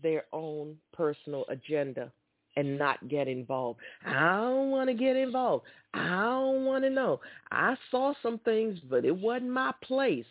their 0.03 0.25
own 0.33 0.77
personal 0.93 1.45
agenda 1.49 2.11
and 2.57 2.79
not 2.79 3.09
get 3.09 3.29
involved. 3.29 3.79
I 4.05 4.39
don't 4.39 4.71
want 4.71 4.89
to 4.89 4.95
get 4.95 5.17
involved. 5.17 5.65
I 5.95 6.09
don't 6.09 6.65
want 6.65 6.85
to 6.85 6.91
know. 6.91 7.21
I 7.51 7.77
saw 7.91 8.13
some 8.23 8.39
things, 8.39 8.79
but 8.89 9.05
it 9.05 9.17
wasn't 9.17 9.51
my 9.51 9.73
place. 9.83 10.27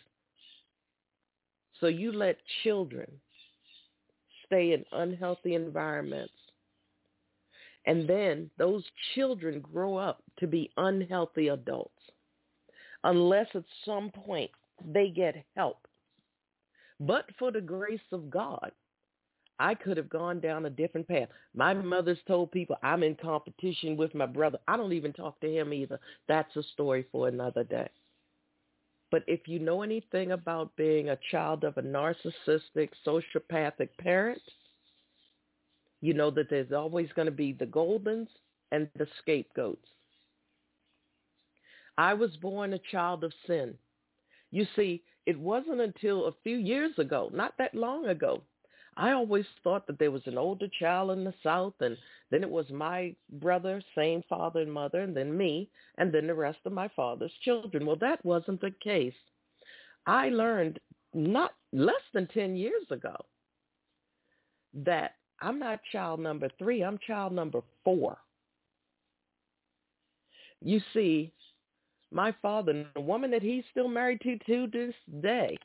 So 1.80 1.86
you 1.86 2.12
let 2.12 2.36
children 2.62 3.10
stay 4.46 4.72
in 4.72 4.84
unhealthy 4.92 5.54
environments. 5.54 6.32
And 7.86 8.08
then 8.08 8.50
those 8.58 8.84
children 9.14 9.60
grow 9.60 9.96
up 9.96 10.22
to 10.38 10.46
be 10.46 10.70
unhealthy 10.76 11.48
adults 11.48 11.94
unless 13.04 13.46
at 13.54 13.64
some 13.84 14.10
point 14.10 14.50
they 14.84 15.08
get 15.08 15.44
help. 15.56 15.86
But 17.00 17.24
for 17.38 17.50
the 17.50 17.60
grace 17.60 18.00
of 18.12 18.30
God, 18.30 18.72
I 19.58 19.74
could 19.74 19.96
have 19.96 20.08
gone 20.08 20.40
down 20.40 20.66
a 20.66 20.70
different 20.70 21.08
path. 21.08 21.28
My 21.54 21.74
mother's 21.74 22.18
told 22.26 22.50
people 22.50 22.76
I'm 22.82 23.02
in 23.02 23.14
competition 23.14 23.96
with 23.96 24.14
my 24.14 24.26
brother. 24.26 24.58
I 24.68 24.76
don't 24.76 24.92
even 24.92 25.12
talk 25.12 25.38
to 25.40 25.54
him 25.54 25.72
either. 25.72 25.98
That's 26.28 26.54
a 26.56 26.62
story 26.74 27.06
for 27.12 27.28
another 27.28 27.64
day. 27.64 27.88
But 29.10 29.24
if 29.26 29.48
you 29.48 29.58
know 29.58 29.82
anything 29.82 30.32
about 30.32 30.76
being 30.76 31.10
a 31.10 31.18
child 31.30 31.64
of 31.64 31.76
a 31.76 31.82
narcissistic, 31.82 32.90
sociopathic 33.06 33.90
parent, 33.98 34.40
you 36.00 36.14
know 36.14 36.30
that 36.30 36.48
there's 36.50 36.72
always 36.72 37.08
going 37.14 37.26
to 37.26 37.32
be 37.32 37.52
the 37.52 37.66
Goldens 37.66 38.28
and 38.72 38.88
the 38.96 39.06
scapegoats. 39.20 39.86
I 41.98 42.14
was 42.14 42.36
born 42.36 42.72
a 42.72 42.78
child 42.90 43.24
of 43.24 43.32
sin. 43.46 43.74
You 44.50 44.66
see, 44.74 45.02
it 45.26 45.38
wasn't 45.38 45.80
until 45.80 46.26
a 46.26 46.34
few 46.42 46.56
years 46.56 46.98
ago, 46.98 47.30
not 47.32 47.54
that 47.58 47.74
long 47.74 48.06
ago, 48.06 48.42
I 48.96 49.12
always 49.12 49.46
thought 49.62 49.86
that 49.86 49.98
there 49.98 50.10
was 50.10 50.26
an 50.26 50.36
older 50.36 50.66
child 50.78 51.12
in 51.12 51.24
the 51.24 51.34
South, 51.42 51.74
and 51.80 51.96
then 52.30 52.42
it 52.42 52.50
was 52.50 52.68
my 52.70 53.14
brother, 53.34 53.82
same 53.94 54.22
father 54.28 54.60
and 54.60 54.72
mother, 54.72 55.00
and 55.00 55.16
then 55.16 55.36
me, 55.36 55.70
and 55.98 56.12
then 56.12 56.26
the 56.26 56.34
rest 56.34 56.58
of 56.64 56.72
my 56.72 56.88
father's 56.88 57.32
children. 57.42 57.86
Well, 57.86 57.96
that 57.96 58.24
wasn't 58.24 58.60
the 58.60 58.74
case. 58.82 59.14
I 60.06 60.30
learned 60.30 60.80
not 61.14 61.52
less 61.72 62.02
than 62.12 62.26
10 62.28 62.56
years 62.56 62.84
ago 62.90 63.16
that 64.74 65.14
I'm 65.40 65.58
not 65.58 65.80
child 65.92 66.20
number 66.20 66.48
three, 66.58 66.82
I'm 66.82 66.98
child 67.06 67.32
number 67.32 67.60
four. 67.84 68.18
You 70.62 70.80
see, 70.92 71.32
my 72.12 72.34
father, 72.42 72.86
the 72.94 73.00
woman 73.00 73.30
that 73.30 73.42
he's 73.42 73.64
still 73.70 73.88
married 73.88 74.20
to 74.22 74.38
to 74.46 74.66
this 74.70 74.94
day, 75.22 75.56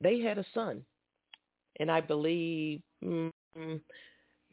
they 0.00 0.20
had 0.20 0.38
a 0.38 0.44
son 0.52 0.84
and 1.80 1.90
I 1.90 2.00
believe 2.00 2.80
mm, 3.04 3.30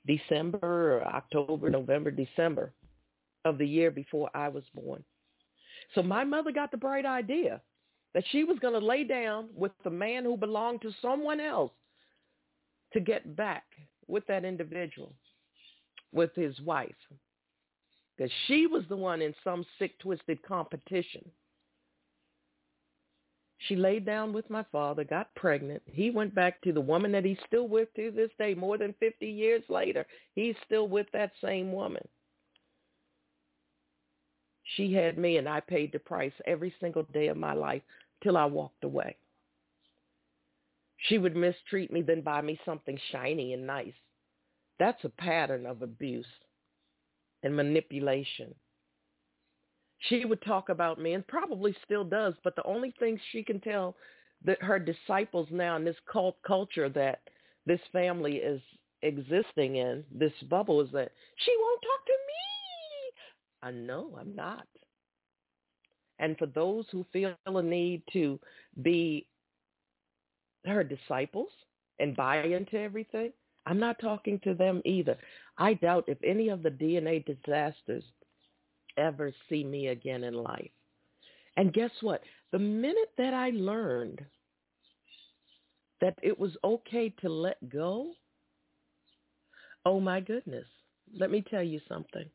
December 0.05 0.97
or 0.97 1.03
October, 1.07 1.69
November, 1.69 2.11
December 2.11 2.73
of 3.45 3.57
the 3.57 3.67
year 3.67 3.91
before 3.91 4.29
I 4.33 4.49
was 4.49 4.63
born. 4.73 5.03
So 5.95 6.01
my 6.01 6.23
mother 6.23 6.51
got 6.51 6.71
the 6.71 6.77
bright 6.77 7.05
idea 7.05 7.61
that 8.13 8.23
she 8.31 8.43
was 8.43 8.59
going 8.59 8.73
to 8.73 8.85
lay 8.85 9.03
down 9.03 9.49
with 9.55 9.71
the 9.83 9.89
man 9.89 10.23
who 10.23 10.37
belonged 10.37 10.81
to 10.81 10.91
someone 11.01 11.39
else 11.39 11.71
to 12.93 12.99
get 12.99 13.35
back 13.35 13.63
with 14.11 14.27
that 14.27 14.45
individual, 14.45 15.13
with 16.11 16.33
his 16.35 16.59
wife. 16.61 16.95
Because 18.17 18.31
she 18.47 18.67
was 18.67 18.83
the 18.89 18.95
one 18.95 19.21
in 19.21 19.33
some 19.43 19.65
sick, 19.79 19.97
twisted 19.99 20.43
competition 20.43 21.23
she 23.67 23.75
laid 23.75 24.05
down 24.05 24.33
with 24.33 24.49
my 24.49 24.63
father, 24.71 25.03
got 25.03 25.33
pregnant. 25.35 25.83
He 25.85 26.09
went 26.09 26.33
back 26.33 26.61
to 26.61 26.73
the 26.73 26.81
woman 26.81 27.11
that 27.11 27.25
he's 27.25 27.37
still 27.45 27.67
with 27.67 27.93
to 27.95 28.09
this 28.11 28.31
day, 28.39 28.55
more 28.55 28.77
than 28.77 28.95
50 28.99 29.27
years 29.27 29.63
later. 29.69 30.05
He's 30.33 30.55
still 30.65 30.87
with 30.87 31.07
that 31.13 31.31
same 31.43 31.71
woman. 31.71 32.07
She 34.75 34.93
had 34.93 35.17
me 35.17 35.37
and 35.37 35.47
I 35.47 35.59
paid 35.59 35.91
the 35.91 35.99
price 35.99 36.33
every 36.45 36.73
single 36.79 37.03
day 37.13 37.27
of 37.27 37.37
my 37.37 37.53
life 37.53 37.81
till 38.23 38.37
I 38.37 38.45
walked 38.45 38.83
away. 38.83 39.15
She 41.07 41.17
would 41.17 41.35
mistreat 41.35 41.91
me, 41.91 42.01
then 42.01 42.21
buy 42.21 42.41
me 42.41 42.59
something 42.65 42.97
shiny 43.11 43.53
and 43.53 43.67
nice. 43.67 43.93
That's 44.79 45.03
a 45.03 45.09
pattern 45.09 45.65
of 45.65 45.81
abuse 45.81 46.25
and 47.43 47.55
manipulation 47.55 48.53
she 50.09 50.25
would 50.25 50.41
talk 50.41 50.69
about 50.69 50.99
me 50.99 51.13
and 51.13 51.25
probably 51.27 51.75
still 51.83 52.03
does, 52.03 52.33
but 52.43 52.55
the 52.55 52.65
only 52.65 52.93
thing 52.99 53.19
she 53.31 53.43
can 53.43 53.59
tell 53.59 53.95
that 54.43 54.61
her 54.61 54.79
disciples 54.79 55.47
now 55.51 55.75
in 55.75 55.85
this 55.85 55.95
cult 56.11 56.37
culture 56.45 56.89
that 56.89 57.21
this 57.65 57.79
family 57.91 58.37
is 58.37 58.61
existing 59.03 59.75
in, 59.75 60.03
this 60.11 60.33
bubble, 60.49 60.81
is 60.81 60.89
that 60.91 61.11
she 61.37 61.55
won't 61.59 61.81
talk 61.81 62.05
to 62.05 62.11
me. 62.11 63.11
I 63.63 63.71
know 63.71 64.17
I'm 64.19 64.35
not. 64.35 64.67
And 66.17 66.37
for 66.37 66.47
those 66.47 66.85
who 66.91 67.05
feel 67.13 67.35
a 67.45 67.61
need 67.61 68.01
to 68.13 68.39
be 68.81 69.27
her 70.65 70.83
disciples 70.83 71.49
and 71.99 72.15
buy 72.15 72.43
into 72.43 72.77
everything, 72.79 73.31
I'm 73.65 73.79
not 73.79 73.99
talking 73.99 74.39
to 74.43 74.53
them 74.53 74.81
either. 74.85 75.17
I 75.57 75.75
doubt 75.75 76.05
if 76.07 76.17
any 76.23 76.49
of 76.49 76.63
the 76.63 76.71
DNA 76.71 77.23
disasters 77.25 78.03
ever 78.97 79.31
see 79.49 79.63
me 79.63 79.87
again 79.87 80.23
in 80.23 80.33
life. 80.33 80.71
And 81.57 81.73
guess 81.73 81.91
what? 82.01 82.21
The 82.51 82.59
minute 82.59 83.11
that 83.17 83.33
I 83.33 83.51
learned 83.51 84.21
that 86.01 86.17
it 86.23 86.37
was 86.37 86.57
okay 86.63 87.13
to 87.21 87.29
let 87.29 87.69
go, 87.69 88.11
oh 89.85 89.99
my 89.99 90.19
goodness, 90.19 90.65
let 91.17 91.29
me 91.29 91.43
tell 91.49 91.63
you 91.63 91.79
something. 91.87 92.25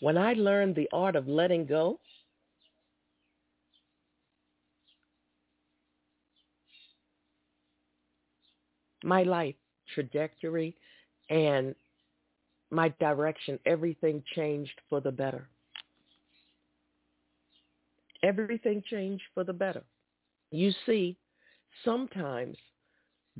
When 0.00 0.18
I 0.18 0.34
learned 0.34 0.74
the 0.74 0.88
art 0.92 1.16
of 1.16 1.28
letting 1.28 1.66
go, 1.66 2.00
my 9.04 9.22
life 9.22 9.54
trajectory 9.94 10.74
and 11.30 11.74
my 12.70 12.88
direction, 12.98 13.58
everything 13.66 14.22
changed 14.34 14.80
for 14.88 15.00
the 15.00 15.12
better. 15.12 15.48
Everything 18.22 18.82
changed 18.90 19.22
for 19.34 19.44
the 19.44 19.52
better. 19.52 19.84
You 20.50 20.72
see, 20.86 21.16
sometimes 21.84 22.56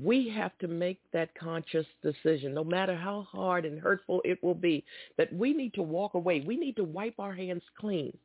we 0.00 0.28
have 0.28 0.56
to 0.58 0.68
make 0.68 1.00
that 1.12 1.34
conscious 1.38 1.86
decision, 2.02 2.52
no 2.52 2.64
matter 2.64 2.94
how 2.94 3.26
hard 3.30 3.64
and 3.64 3.80
hurtful 3.80 4.20
it 4.24 4.42
will 4.42 4.54
be, 4.54 4.84
that 5.16 5.32
we 5.32 5.54
need 5.54 5.72
to 5.74 5.82
walk 5.82 6.14
away. 6.14 6.44
We 6.46 6.56
need 6.56 6.76
to 6.76 6.84
wipe 6.84 7.18
our 7.18 7.32
hands 7.32 7.62
clean 7.78 8.16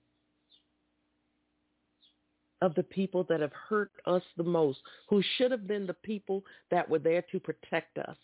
of 2.61 2.75
the 2.75 2.83
people 2.83 3.23
that 3.29 3.39
have 3.39 3.53
hurt 3.53 3.91
us 4.05 4.23
the 4.37 4.43
most, 4.43 4.79
who 5.09 5.21
should 5.37 5.51
have 5.51 5.67
been 5.67 5.87
the 5.87 5.93
people 5.93 6.43
that 6.71 6.89
were 6.89 6.99
there 6.99 7.23
to 7.31 7.39
protect 7.39 7.97
us. 7.97 8.17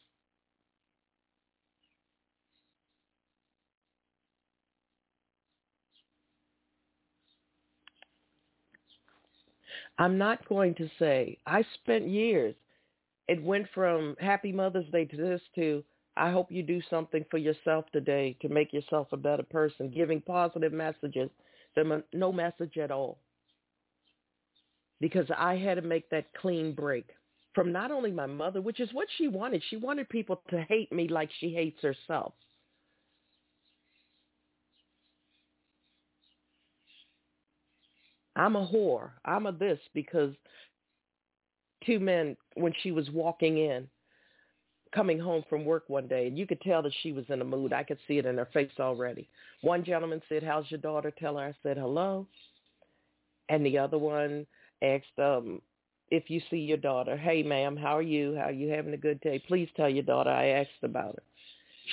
I'm 9.97 10.17
not 10.17 10.47
going 10.49 10.75
to 10.75 10.89
say 10.99 11.37
I 11.45 11.63
spent 11.75 12.07
years. 12.07 12.55
It 13.27 13.41
went 13.41 13.67
from 13.73 14.15
Happy 14.19 14.51
Mother's 14.51 14.89
Day 14.91 15.05
to 15.05 15.17
this 15.17 15.41
to 15.55 15.83
I 16.17 16.31
hope 16.31 16.51
you 16.51 16.63
do 16.63 16.81
something 16.89 17.25
for 17.29 17.37
yourself 17.37 17.85
today 17.91 18.37
to 18.41 18.49
make 18.49 18.71
yourself 18.71 19.07
a 19.11 19.17
better 19.17 19.43
person, 19.43 19.89
giving 19.89 20.21
positive 20.21 20.71
messages, 20.71 21.29
no 22.13 22.31
message 22.31 22.77
at 22.77 22.91
all. 22.91 23.19
Because 25.01 25.27
I 25.37 25.55
had 25.55 25.75
to 25.75 25.81
make 25.81 26.09
that 26.09 26.33
clean 26.33 26.73
break 26.73 27.05
from 27.53 27.71
not 27.71 27.91
only 27.91 28.11
my 28.11 28.25
mother, 28.25 28.61
which 28.61 28.79
is 28.79 28.89
what 28.93 29.07
she 29.17 29.27
wanted. 29.27 29.63
She 29.69 29.77
wanted 29.77 30.09
people 30.09 30.41
to 30.49 30.61
hate 30.63 30.91
me 30.91 31.07
like 31.07 31.29
she 31.39 31.53
hates 31.53 31.81
herself. 31.81 32.33
I'm 38.35 38.55
a 38.55 38.67
whore. 38.67 39.11
I'm 39.23 39.45
a 39.45 39.51
this 39.53 39.79
because 39.93 40.33
two 41.85 41.99
men, 41.99 42.35
when 42.55 42.73
she 42.83 42.91
was 42.91 43.09
walking 43.11 43.57
in, 43.57 43.87
coming 44.93 45.19
home 45.19 45.43
from 45.49 45.65
work 45.65 45.83
one 45.87 46.07
day, 46.07 46.27
and 46.27 46.37
you 46.37 46.45
could 46.45 46.61
tell 46.61 46.81
that 46.81 46.93
she 47.01 47.11
was 47.11 47.25
in 47.29 47.41
a 47.41 47.45
mood. 47.45 47.73
I 47.73 47.83
could 47.83 47.97
see 48.07 48.17
it 48.17 48.25
in 48.25 48.37
her 48.37 48.49
face 48.53 48.71
already. 48.79 49.29
One 49.61 49.83
gentleman 49.83 50.21
said, 50.27 50.43
how's 50.43 50.69
your 50.69 50.79
daughter? 50.79 51.11
Tell 51.17 51.37
her 51.37 51.45
I 51.45 51.53
said 51.63 51.77
hello. 51.77 52.27
And 53.49 53.65
the 53.65 53.77
other 53.77 53.97
one 53.97 54.45
asked, 54.81 55.19
um, 55.19 55.61
if 56.09 56.29
you 56.29 56.41
see 56.49 56.57
your 56.57 56.77
daughter, 56.77 57.17
hey, 57.17 57.43
ma'am, 57.43 57.75
how 57.75 57.97
are 57.97 58.01
you? 58.01 58.35
How 58.35 58.45
are 58.45 58.51
you 58.51 58.69
having 58.69 58.93
a 58.93 58.97
good 58.97 59.19
day? 59.21 59.39
Please 59.47 59.69
tell 59.75 59.89
your 59.89 60.03
daughter 60.03 60.29
I 60.29 60.47
asked 60.47 60.83
about 60.83 61.15
her. 61.15 61.23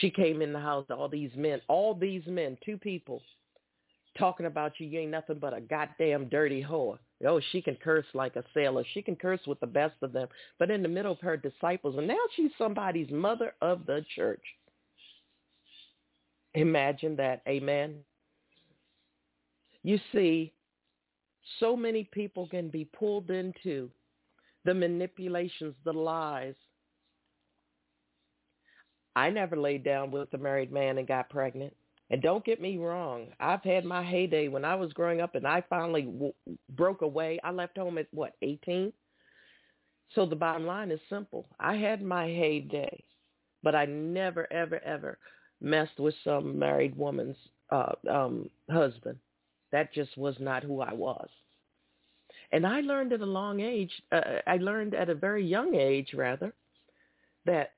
She 0.01 0.11
came 0.11 0.43
in 0.43 0.53
the 0.53 0.61
house, 0.61 0.87
all 0.91 1.09
these 1.09 1.33
men, 1.37 1.61
all 1.69 1.95
these 1.95 2.27
men, 2.27 2.57
two 2.65 2.79
people 2.79 3.23
talking 4.19 4.47
about 4.47 4.73
you. 4.79 4.87
You 4.87 5.01
ain't 5.01 5.11
nothing 5.11 5.39
but 5.39 5.57
a 5.57 5.61
goddamn 5.61 6.29
dirty 6.29 6.63
whore. 6.63 6.99
Oh, 7.27 7.41
she 7.53 7.63
can 7.63 7.77
curse 7.77 8.07
like 8.15 8.37
a 8.37 8.45
sailor. 8.53 8.85
She 8.95 9.03
can 9.03 9.17
curse 9.17 9.41
with 9.47 9.61
the 9.61 9.67
best 9.67 9.95
of 10.03 10.13
them. 10.13 10.29
But 10.59 10.71
in 10.71 10.83
the 10.83 10.89
middle 10.89 11.13
of 11.13 11.21
her 11.21 11.37
disciples, 11.37 11.97
and 11.97 12.07
now 12.07 12.17
she's 12.35 12.51
somebody's 12.59 13.11
mother 13.11 13.55
of 13.61 13.87
the 13.87 14.05
church. 14.15 14.43
Imagine 16.55 17.17
that. 17.17 17.43
Amen. 17.49 17.97
You 19.83 19.99
see, 20.13 20.53
so 21.61 21.77
many 21.77 22.05
people 22.05 22.49
can 22.49 22.69
be 22.69 22.85
pulled 22.85 23.31
into 23.31 23.91
the 24.65 24.75
manipulations, 24.75 25.75
the 25.85 25.93
lies. 25.93 26.55
I 29.15 29.31
never 29.31 29.57
laid 29.57 29.85
down 29.85 30.11
with 30.11 30.33
a 30.35 30.39
married 30.39 30.73
man 30.73 30.99
and 30.99 31.07
got 31.07 31.29
pregnant. 31.31 31.75
And 32.11 32.21
don't 32.21 32.45
get 32.45 32.61
me 32.61 32.77
wrong, 32.77 33.29
I've 33.41 33.63
had 33.63 33.87
my 33.87 34.05
heyday 34.05 34.49
when 34.49 34.67
I 34.67 34.75
was 34.75 34.93
growing 34.93 35.23
up 35.23 35.35
and 35.35 35.47
I 35.47 35.63
finally 35.71 36.03
w- 36.03 36.35
broke 36.71 37.01
away. 37.01 37.41
I 37.43 37.51
left 37.51 37.79
home 37.79 37.97
at 37.97 38.07
what, 38.13 38.35
18? 38.43 38.93
So 40.15 40.27
the 40.27 40.37
bottom 40.37 40.67
line 40.67 40.91
is 40.91 41.01
simple. 41.09 41.47
I 41.59 41.77
had 41.77 42.03
my 42.03 42.27
heyday, 42.27 43.03
but 43.63 43.75
I 43.75 43.87
never, 43.87 44.51
ever, 44.53 44.79
ever 44.85 45.19
messed 45.63 45.99
with 45.99 46.15
some 46.23 46.59
married 46.59 46.95
woman's 46.97 47.37
uh, 47.71 47.93
um, 48.11 48.51
husband. 48.71 49.19
That 49.73 49.93
just 49.93 50.17
was 50.17 50.37
not 50.39 50.63
who 50.63 50.81
I 50.81 50.93
was. 50.93 51.29
And 52.53 52.67
I 52.67 52.81
learned 52.81 53.13
at 53.13 53.21
a 53.21 53.27
long 53.27 53.61
age, 53.61 53.91
uh, 54.13 54.21
I 54.47 54.59
learned 54.59 54.95
at 54.95 55.09
a 55.09 55.15
very 55.15 55.45
young 55.45 55.75
age, 55.75 56.11
rather, 56.15 56.53
that 57.47 57.73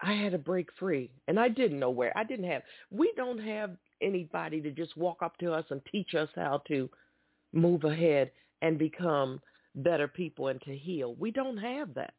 I 0.00 0.12
had 0.12 0.32
to 0.32 0.38
break 0.38 0.68
free. 0.78 1.10
And 1.26 1.38
I 1.38 1.48
didn't 1.48 1.80
know 1.80 1.90
where. 1.90 2.16
I 2.16 2.24
didn't 2.24 2.48
have, 2.48 2.62
we 2.90 3.12
don't 3.16 3.38
have 3.38 3.76
anybody 4.00 4.60
to 4.60 4.70
just 4.70 4.96
walk 4.96 5.22
up 5.22 5.36
to 5.38 5.52
us 5.52 5.64
and 5.70 5.80
teach 5.90 6.14
us 6.14 6.28
how 6.36 6.62
to 6.68 6.88
move 7.52 7.84
ahead 7.84 8.30
and 8.62 8.78
become 8.78 9.40
better 9.74 10.06
people 10.06 10.48
and 10.48 10.60
to 10.62 10.76
heal. 10.76 11.16
We 11.18 11.30
don't 11.30 11.56
have 11.56 11.94
that. 11.94 12.14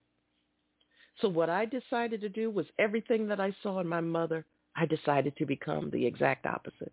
So 1.22 1.30
what 1.30 1.50
I 1.50 1.66
decided 1.66 2.20
to 2.22 2.30
do 2.30 2.50
was 2.52 2.66
everything 2.80 3.28
that 3.28 3.40
I 3.40 3.56
saw 3.64 3.80
in 3.80 3.88
my 3.88 4.02
mother, 4.02 4.46
I 4.76 4.86
decided 4.86 5.38
to 5.38 5.46
become 5.46 5.90
the 5.90 6.06
exact 6.06 6.46
opposite. 6.46 6.92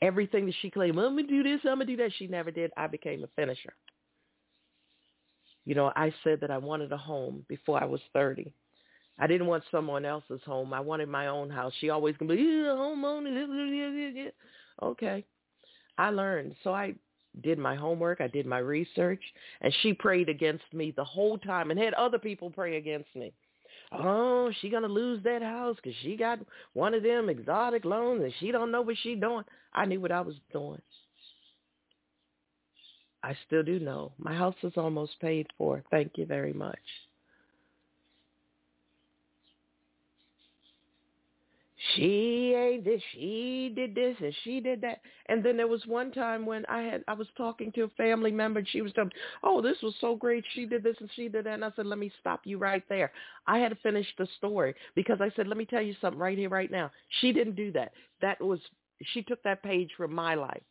Everything 0.00 0.46
that 0.46 0.54
she 0.62 0.70
claimed, 0.70 0.98
I'm 0.98 1.14
going 1.14 1.26
to 1.26 1.42
do 1.42 1.42
this, 1.42 1.60
I'm 1.64 1.76
going 1.76 1.86
to 1.88 1.96
do 1.96 2.02
that, 2.02 2.12
she 2.18 2.26
never 2.28 2.50
did. 2.50 2.70
I 2.76 2.86
became 2.86 3.24
a 3.24 3.28
finisher. 3.34 3.74
You 5.64 5.74
know, 5.74 5.92
I 5.96 6.14
said 6.24 6.40
that 6.40 6.50
I 6.50 6.58
wanted 6.58 6.92
a 6.92 6.96
home 6.96 7.44
before 7.48 7.82
I 7.82 7.84
was 7.84 8.00
30. 8.12 8.52
I 9.18 9.26
didn't 9.26 9.48
want 9.48 9.64
someone 9.70 10.04
else's 10.04 10.40
home. 10.46 10.72
I 10.72 10.80
wanted 10.80 11.08
my 11.08 11.26
own 11.26 11.50
house. 11.50 11.72
She 11.80 11.90
always 11.90 12.16
going 12.16 12.28
to 12.28 12.36
be, 12.36 12.42
yeah, 12.42 12.68
homeowner. 12.68 14.30
Okay. 14.82 15.24
I 15.98 16.10
learned. 16.10 16.54
So 16.62 16.72
I 16.72 16.94
did 17.42 17.58
my 17.58 17.74
homework. 17.74 18.20
I 18.20 18.28
did 18.28 18.46
my 18.46 18.58
research. 18.58 19.22
And 19.60 19.74
she 19.82 19.92
prayed 19.92 20.28
against 20.28 20.64
me 20.72 20.92
the 20.96 21.04
whole 21.04 21.36
time 21.36 21.70
and 21.70 21.78
had 21.78 21.94
other 21.94 22.18
people 22.18 22.48
pray 22.48 22.76
against 22.76 23.14
me. 23.16 23.32
Oh, 23.92 24.50
she 24.60 24.68
going 24.68 24.82
to 24.82 24.88
lose 24.88 25.22
that 25.24 25.42
house 25.42 25.76
because 25.76 25.96
she 26.02 26.16
got 26.16 26.40
one 26.74 26.94
of 26.94 27.02
them 27.02 27.28
exotic 27.28 27.84
loans 27.84 28.22
and 28.22 28.32
she 28.38 28.52
don't 28.52 28.70
know 28.70 28.82
what 28.82 28.96
she 29.02 29.14
doing. 29.14 29.44
I 29.72 29.86
knew 29.86 30.00
what 30.00 30.12
I 30.12 30.20
was 30.20 30.36
doing. 30.52 30.82
I 33.22 33.36
still 33.46 33.62
do 33.62 33.80
know. 33.80 34.12
My 34.18 34.34
house 34.34 34.54
is 34.62 34.74
almost 34.76 35.18
paid 35.20 35.46
for. 35.56 35.82
Thank 35.90 36.12
you 36.16 36.26
very 36.26 36.52
much. 36.52 36.78
She 41.94 42.54
ate 42.56 42.84
this, 42.84 43.02
she 43.12 43.72
did 43.74 43.94
this, 43.94 44.16
and 44.20 44.34
she 44.44 44.60
did 44.60 44.80
that. 44.82 45.00
And 45.26 45.44
then 45.44 45.56
there 45.56 45.68
was 45.68 45.86
one 45.86 46.10
time 46.12 46.44
when 46.44 46.66
I 46.66 46.82
had 46.82 47.04
I 47.08 47.14
was 47.14 47.28
talking 47.36 47.72
to 47.72 47.82
a 47.82 47.88
family 47.90 48.30
member, 48.30 48.58
and 48.58 48.68
she 48.68 48.82
was 48.82 48.92
telling, 48.92 49.12
"Oh, 49.42 49.60
this 49.62 49.80
was 49.82 49.94
so 50.00 50.16
great. 50.16 50.44
She 50.54 50.66
did 50.66 50.82
this 50.82 50.96
and 51.00 51.10
she 51.14 51.28
did 51.28 51.46
that." 51.46 51.54
And 51.54 51.64
I 51.64 51.72
said, 51.76 51.86
"Let 51.86 51.98
me 51.98 52.10
stop 52.20 52.40
you 52.44 52.58
right 52.58 52.82
there. 52.88 53.12
I 53.46 53.58
had 53.58 53.70
to 53.70 53.76
finish 53.76 54.06
the 54.16 54.26
story 54.36 54.74
because 54.94 55.20
I 55.20 55.30
said, 55.30 55.46
let 55.46 55.56
me 55.56 55.64
tell 55.64 55.82
you 55.82 55.94
something 56.00 56.20
right 56.20 56.36
here, 56.36 56.48
right 56.48 56.70
now. 56.70 56.90
She 57.20 57.32
didn't 57.32 57.54
do 57.54 57.72
that. 57.72 57.92
That 58.20 58.40
was 58.40 58.60
she 59.02 59.22
took 59.22 59.42
that 59.44 59.62
page 59.62 59.90
from 59.96 60.12
my 60.14 60.34
life." 60.34 60.62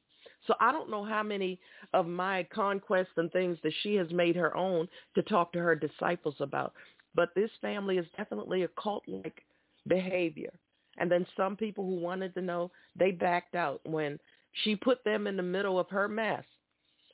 So 0.46 0.54
I 0.60 0.72
don't 0.72 0.90
know 0.90 1.04
how 1.04 1.24
many 1.24 1.60
of 1.94 2.08
my 2.08 2.44
conquests 2.54 3.18
and 3.18 3.32
things 3.32 3.58
that 3.64 3.74
she 3.82 3.96
has 3.96 4.10
made 4.12 4.36
her 4.36 4.56
own 4.56 4.88
to 5.16 5.22
talk 5.24 5.52
to 5.54 5.60
her 5.60 5.76
disciples 5.76 6.36
about. 6.40 6.74
But 7.16 7.34
this 7.36 7.52
family 7.62 7.98
is 7.98 8.06
definitely 8.16 8.64
a 8.64 8.70
cult-like 8.70 9.44
behavior. 9.88 10.54
And 10.98 11.12
then 11.12 11.26
some 11.36 11.56
people 11.56 11.86
who 11.86 11.96
wanted 11.96 12.34
to 12.36 12.42
know, 12.42 12.72
they 12.96 13.12
backed 13.12 13.56
out 13.56 13.82
when 13.84 14.20
she 14.64 14.76
put 14.76 15.04
them 15.04 15.28
in 15.28 15.38
the 15.38 15.44
middle 15.44 15.80
of 15.80 15.90
her 15.90 16.08
mess. 16.08 16.44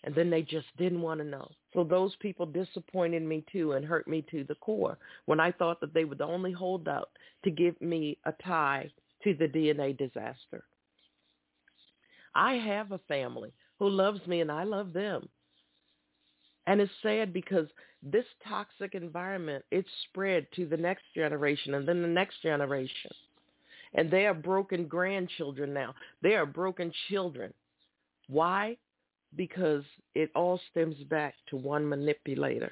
And 0.05 0.13
then 0.13 0.29
they 0.29 0.41
just 0.41 0.67
didn't 0.77 1.01
want 1.01 1.19
to 1.21 1.25
know. 1.25 1.49
So 1.73 1.83
those 1.83 2.15
people 2.17 2.45
disappointed 2.45 3.23
me 3.23 3.43
too 3.51 3.73
and 3.73 3.85
hurt 3.85 4.07
me 4.07 4.25
to 4.31 4.43
the 4.43 4.55
core 4.55 4.97
when 5.25 5.39
I 5.39 5.51
thought 5.51 5.79
that 5.81 5.93
they 5.93 6.03
the 6.03 6.25
only 6.25 6.51
holdout 6.51 7.09
to 7.43 7.51
give 7.51 7.79
me 7.81 8.17
a 8.25 8.33
tie 8.43 8.91
to 9.23 9.33
the 9.33 9.47
DNA 9.47 9.97
disaster. 9.97 10.65
I 12.35 12.53
have 12.55 12.91
a 12.91 12.99
family 13.07 13.53
who 13.79 13.89
loves 13.89 14.25
me 14.27 14.41
and 14.41 14.51
I 14.51 14.63
love 14.63 14.91
them. 14.93 15.29
And 16.67 16.79
it's 16.79 16.91
sad 17.01 17.33
because 17.33 17.67
this 18.01 18.25
toxic 18.47 18.95
environment, 18.95 19.63
it's 19.71 19.89
spread 20.09 20.47
to 20.55 20.65
the 20.65 20.77
next 20.77 21.03
generation 21.15 21.73
and 21.73 21.87
then 21.87 22.01
the 22.01 22.07
next 22.07 22.41
generation. 22.41 23.11
And 23.95 24.09
they 24.09 24.25
are 24.25 24.33
broken 24.33 24.85
grandchildren 24.85 25.73
now. 25.73 25.93
They 26.21 26.33
are 26.35 26.45
broken 26.45 26.91
children. 27.09 27.53
Why? 28.27 28.77
Because 29.35 29.83
it 30.15 30.31
all 30.35 30.59
stems 30.71 30.97
back 31.09 31.35
to 31.49 31.57
one 31.57 31.87
manipulator 31.87 32.71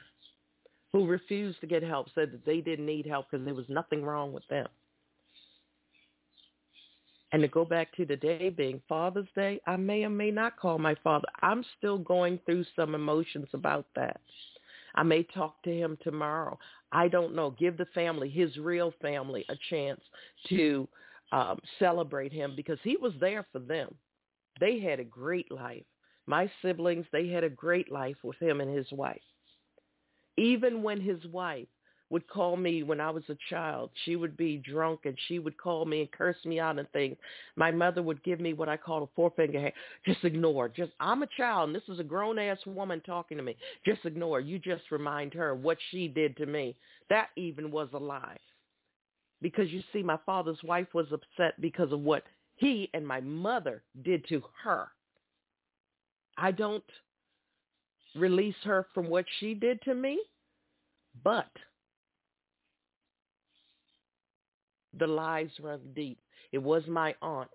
who 0.92 1.08
refused 1.08 1.60
to 1.62 1.68
get 1.68 1.84
help, 1.84 2.08
said 2.14 2.32
that 2.32 2.46
they 2.46 2.60
didn't 2.60 2.86
need 2.86 3.06
help 3.06 3.28
because 3.30 3.46
there 3.46 3.54
was 3.54 3.70
nothing 3.70 4.04
wrong 4.04 4.34
with 4.34 4.48
them. 4.50 4.68
And 7.32 7.42
to 7.42 7.48
go 7.48 7.64
back 7.64 7.96
to 7.96 8.06
the 8.06 8.18
day 8.18 8.50
being 8.50 8.82
Father's 8.90 9.28
Day, 9.36 9.62
I 9.66 9.78
may 9.78 10.04
or 10.04 10.10
may 10.10 10.32
not 10.32 10.58
call 10.60 10.78
my 10.78 10.96
father. 11.02 11.28
I'm 11.42 11.64
still 11.78 11.98
going 11.98 12.40
through 12.46 12.66
some 12.76 12.94
emotions 12.94 13.48
about 13.54 13.86
that. 13.96 14.20
I 14.96 15.04
may 15.04 15.24
talk 15.24 15.64
to 15.64 15.72
him 15.72 15.98
tomorrow. 16.04 16.60
I 16.92 17.08
don't 17.08 17.34
know. 17.34 17.52
Give 17.52 17.78
the 17.78 17.86
family, 17.96 18.30
his 18.30 18.58
real 18.58 18.94
family, 19.02 19.46
a 19.48 19.56
chance 19.70 20.02
to 20.50 20.90
um, 21.32 21.60
celebrate 21.80 22.34
him 22.34 22.54
because 22.56 22.80
he 22.84 22.98
was 22.98 23.14
there 23.20 23.46
for 23.52 23.60
them. 23.60 23.94
They 24.60 24.80
had 24.80 25.00
a 25.00 25.06
great 25.06 25.52
life. 25.52 25.84
My 26.28 26.52
siblings, 26.62 27.06
they 27.12 27.28
had 27.28 27.44
a 27.44 27.50
great 27.50 27.92
life 27.92 28.18
with 28.24 28.38
him 28.38 28.62
and 28.62 28.76
his 28.76 28.92
wife. 28.92 29.22
Even 30.38 30.84
when 30.84 31.02
his 31.02 31.26
wife 31.28 31.68
would 32.10 32.28
call 32.28 32.58
me 32.58 32.84
when 32.84 33.00
I 33.00 33.10
was 33.10 33.24
a 33.30 33.38
child, 33.50 33.90
she 34.04 34.18
would 34.18 34.36
be 34.36 34.58
drunk 34.58 35.02
and 35.06 35.18
she 35.28 35.40
would 35.40 35.58
call 35.58 35.86
me 35.86 36.02
and 36.02 36.12
curse 36.12 36.38
me 36.44 36.60
out 36.60 36.78
and 36.78 36.90
things. 36.92 37.16
My 37.56 37.72
mother 37.72 38.04
would 38.04 38.22
give 38.24 38.40
me 38.42 38.54
what 38.54 38.68
I 38.68 38.76
call 38.76 39.04
a 39.04 39.08
forefinger. 39.16 39.60
Hey, 39.60 39.74
just 40.06 40.24
ignore. 40.26 40.68
Just 40.68 40.92
I'm 41.00 41.24
a 41.24 41.28
child 41.38 41.70
and 41.70 41.76
this 41.76 41.88
is 41.88 42.00
a 42.00 42.04
grown 42.04 42.38
ass 42.38 42.60
woman 42.66 43.02
talking 43.06 43.38
to 43.38 43.44
me. 43.44 43.56
Just 43.86 44.06
ignore. 44.06 44.42
You 44.42 44.60
just 44.60 44.84
remind 44.92 45.34
her 45.34 45.56
what 45.56 45.78
she 45.90 46.10
did 46.10 46.36
to 46.38 46.46
me. 46.46 46.76
That 47.10 47.30
even 47.38 47.72
was 47.72 47.88
a 47.94 47.98
lie 47.98 48.38
because 49.42 49.70
you 49.70 49.82
see 49.92 50.04
my 50.04 50.18
father's 50.26 50.62
wife 50.64 50.88
was 50.94 51.08
upset 51.12 51.60
because 51.60 51.92
of 51.92 52.02
what 52.02 52.24
he 52.56 52.90
and 52.94 53.08
my 53.08 53.22
mother 53.22 53.84
did 54.04 54.26
to 54.30 54.44
her. 54.64 54.88
I 56.38 56.52
don't 56.52 56.84
release 58.16 58.56
her 58.64 58.88
from 58.94 59.08
what 59.10 59.26
she 59.40 59.54
did 59.54 59.82
to 59.84 59.94
me, 59.94 60.20
but 61.24 61.50
the 64.98 65.08
lies 65.08 65.50
run 65.62 65.80
deep. 65.96 66.20
It 66.52 66.60
was 66.60 66.84
my 66.88 67.16
aunt 67.22 67.50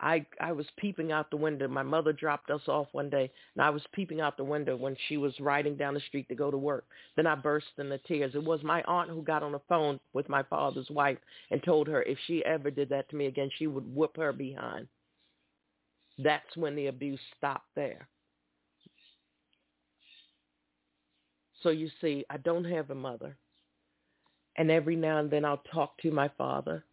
I 0.00 0.26
I 0.40 0.52
was 0.52 0.66
peeping 0.76 1.10
out 1.10 1.30
the 1.30 1.36
window. 1.36 1.68
My 1.68 1.82
mother 1.82 2.12
dropped 2.12 2.50
us 2.50 2.68
off 2.68 2.88
one 2.92 3.08
day, 3.08 3.30
and 3.54 3.62
I 3.62 3.70
was 3.70 3.82
peeping 3.92 4.20
out 4.20 4.36
the 4.36 4.44
window 4.44 4.76
when 4.76 4.96
she 5.08 5.16
was 5.16 5.38
riding 5.40 5.76
down 5.76 5.94
the 5.94 6.00
street 6.00 6.28
to 6.28 6.34
go 6.34 6.50
to 6.50 6.58
work. 6.58 6.84
Then 7.16 7.26
I 7.26 7.34
burst 7.34 7.66
into 7.78 7.98
tears. 7.98 8.34
It 8.34 8.44
was 8.44 8.62
my 8.62 8.82
aunt 8.82 9.10
who 9.10 9.22
got 9.22 9.42
on 9.42 9.52
the 9.52 9.60
phone 9.68 9.98
with 10.12 10.28
my 10.28 10.42
father's 10.42 10.90
wife 10.90 11.18
and 11.50 11.62
told 11.62 11.86
her 11.88 12.02
if 12.02 12.18
she 12.26 12.44
ever 12.44 12.70
did 12.70 12.90
that 12.90 13.08
to 13.10 13.16
me 13.16 13.26
again, 13.26 13.50
she 13.56 13.66
would 13.66 13.94
whoop 13.94 14.16
her 14.16 14.32
behind. 14.32 14.86
That's 16.18 16.56
when 16.56 16.76
the 16.76 16.88
abuse 16.88 17.20
stopped 17.36 17.68
there. 17.74 18.08
So 21.62 21.70
you 21.70 21.90
see, 22.00 22.24
I 22.28 22.36
don't 22.36 22.64
have 22.64 22.90
a 22.90 22.94
mother. 22.94 23.36
And 24.56 24.70
every 24.70 24.96
now 24.96 25.18
and 25.18 25.30
then 25.30 25.44
I'll 25.44 25.62
talk 25.72 25.98
to 25.98 26.10
my 26.10 26.28
father 26.36 26.84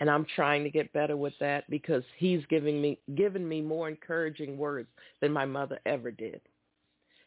and 0.00 0.10
I'm 0.10 0.26
trying 0.34 0.64
to 0.64 0.70
get 0.70 0.92
better 0.92 1.16
with 1.16 1.34
that 1.40 1.68
because 1.70 2.02
he's 2.18 2.44
giving 2.48 2.80
me 2.82 2.98
given 3.14 3.48
me 3.48 3.62
more 3.62 3.88
encouraging 3.88 4.58
words 4.58 4.88
than 5.20 5.32
my 5.32 5.44
mother 5.44 5.78
ever 5.86 6.10
did. 6.10 6.40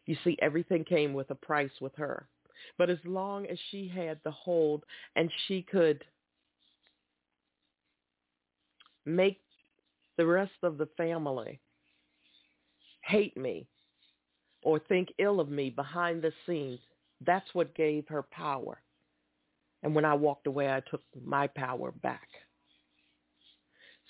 You 0.05 0.15
see, 0.23 0.37
everything 0.41 0.83
came 0.83 1.13
with 1.13 1.29
a 1.29 1.35
price 1.35 1.71
with 1.81 1.95
her. 1.95 2.27
But 2.77 2.89
as 2.89 2.99
long 3.05 3.45
as 3.47 3.57
she 3.69 3.87
had 3.87 4.19
the 4.23 4.31
hold 4.31 4.83
and 5.15 5.31
she 5.47 5.61
could 5.61 6.03
make 9.05 9.39
the 10.17 10.25
rest 10.25 10.51
of 10.63 10.77
the 10.77 10.89
family 10.97 11.59
hate 13.03 13.37
me 13.37 13.67
or 14.61 14.79
think 14.79 15.09
ill 15.19 15.39
of 15.39 15.49
me 15.49 15.69
behind 15.69 16.21
the 16.21 16.33
scenes, 16.45 16.79
that's 17.25 17.47
what 17.53 17.75
gave 17.75 18.07
her 18.07 18.23
power. 18.23 18.81
And 19.83 19.95
when 19.95 20.05
I 20.05 20.13
walked 20.13 20.47
away, 20.47 20.69
I 20.69 20.81
took 20.91 21.01
my 21.25 21.47
power 21.47 21.91
back. 21.91 22.27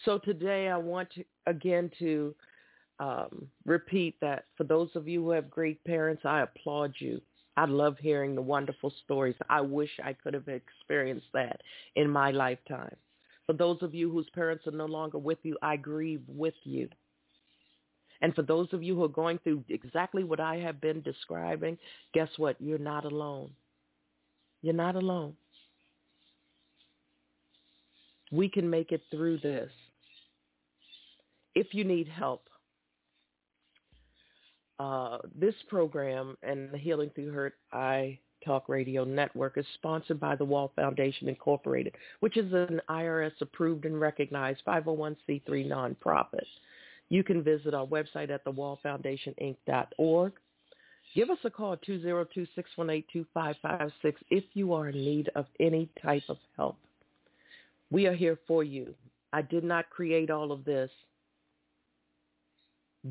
So 0.06 0.18
today 0.18 0.70
I 0.70 0.78
want 0.78 1.10
to, 1.16 1.24
again 1.46 1.92
to 2.00 2.36
um, 3.00 3.48
repeat 3.66 4.16
that 4.22 4.46
for 4.58 4.64
those 4.64 4.90
of 4.96 5.08
you 5.08 5.24
who 5.24 5.32
have 5.32 5.50
great 5.50 5.84
parents, 5.84 6.24
I 6.26 6.42
applaud 6.42 6.94
you. 7.00 7.22
I 7.58 7.66
love 7.66 7.98
hearing 8.00 8.36
the 8.36 8.42
wonderful 8.42 8.94
stories. 9.04 9.36
I 9.50 9.62
wish 9.62 9.90
I 10.04 10.14
could 10.14 10.34
have 10.34 10.48
experienced 10.48 11.28
that 11.34 11.62
in 11.96 12.10
my 12.10 12.32
lifetime. 12.32 12.96
For 13.46 13.54
those 13.54 13.82
of 13.82 13.94
you 13.94 14.12
whose 14.12 14.30
parents 14.34 14.68
are 14.68 14.72
no 14.72 14.86
longer 14.86 15.18
with 15.18 15.40
you, 15.44 15.58
I 15.62 15.76
grieve 15.76 16.22
with 16.28 16.54
you. 16.64 16.88
And 18.22 18.36
for 18.36 18.44
those 18.44 18.68
of 18.74 18.84
you 18.84 18.96
who 18.96 19.04
are 19.04 19.10
going 19.10 19.40
through 19.40 19.64
exactly 19.70 20.24
what 20.24 20.40
I 20.40 20.58
have 20.58 20.80
been 20.82 21.02
describing, 21.02 21.78
guess 22.14 22.30
what? 22.38 22.58
You're 22.60 22.78
not 22.78 23.06
alone. 23.06 23.52
You're 24.62 24.74
not 24.74 24.96
alone. 24.96 25.34
We 28.32 28.50
can 28.50 28.70
make 28.70 28.92
it 28.92 29.02
through 29.10 29.40
this. 29.40 29.72
If 31.60 31.74
you 31.74 31.84
need 31.84 32.08
help, 32.08 32.48
uh, 34.80 35.18
this 35.38 35.56
program 35.68 36.38
and 36.42 36.72
the 36.72 36.78
Healing 36.78 37.12
Through 37.14 37.34
Hurt 37.34 37.56
I 37.74 38.18
Talk 38.46 38.70
Radio 38.70 39.04
Network 39.04 39.58
is 39.58 39.66
sponsored 39.74 40.22
by 40.22 40.38
the 40.38 40.46
Wall 40.46 40.72
Foundation 40.74 41.28
Incorporated, 41.28 41.96
which 42.22 42.38
is 42.38 42.54
an 42.54 42.80
IRS 42.90 43.34
approved 43.42 43.84
and 43.84 44.00
recognized 44.00 44.62
501c3 44.66 45.44
nonprofit. 45.50 46.46
You 47.10 47.26
can 47.26 47.44
visit 47.44 47.74
our 47.74 47.86
website 47.86 48.30
at 48.30 48.46
thewallfoundationinc.org. 48.46 50.32
Give 51.14 51.30
us 51.30 51.40
a 51.44 51.50
call 51.50 51.74
at 51.74 51.84
202-618-2556 51.84 53.92
if 54.30 54.46
you 54.54 54.72
are 54.72 54.88
in 54.88 54.96
need 54.96 55.30
of 55.36 55.46
any 55.60 55.90
type 56.02 56.24
of 56.30 56.38
help. 56.56 56.78
We 57.92 58.08
are 58.08 58.16
here 58.16 58.40
for 58.48 58.64
you. 58.64 58.96
I 59.34 59.42
did 59.42 59.66
not 59.66 59.90
create 59.90 60.30
all 60.30 60.54
of 60.54 60.64
this 60.64 60.90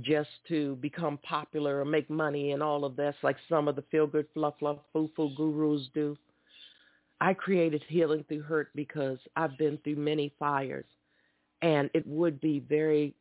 just 0.02 0.28
to 0.48 0.76
become 0.76 1.18
popular 1.18 1.80
or 1.80 1.84
make 1.84 2.10
money 2.10 2.52
and 2.52 2.62
all 2.62 2.84
of 2.84 2.96
this 2.96 3.14
like 3.22 3.36
some 3.48 3.68
of 3.68 3.76
the 3.76 3.84
feel-good 3.90 4.26
fluff 4.34 4.54
fluff 4.58 4.78
foo-foo 4.92 5.30
gurus 5.36 5.88
do. 5.94 6.16
I 7.20 7.34
created 7.34 7.82
Healing 7.88 8.24
Through 8.28 8.42
Hurt 8.42 8.68
because 8.74 9.18
I've 9.34 9.56
been 9.58 9.78
through 9.78 9.96
many 9.96 10.32
fires 10.38 10.84
and 11.62 11.90
it 11.94 12.06
would 12.06 12.40
be 12.40 12.60
very 12.60 13.14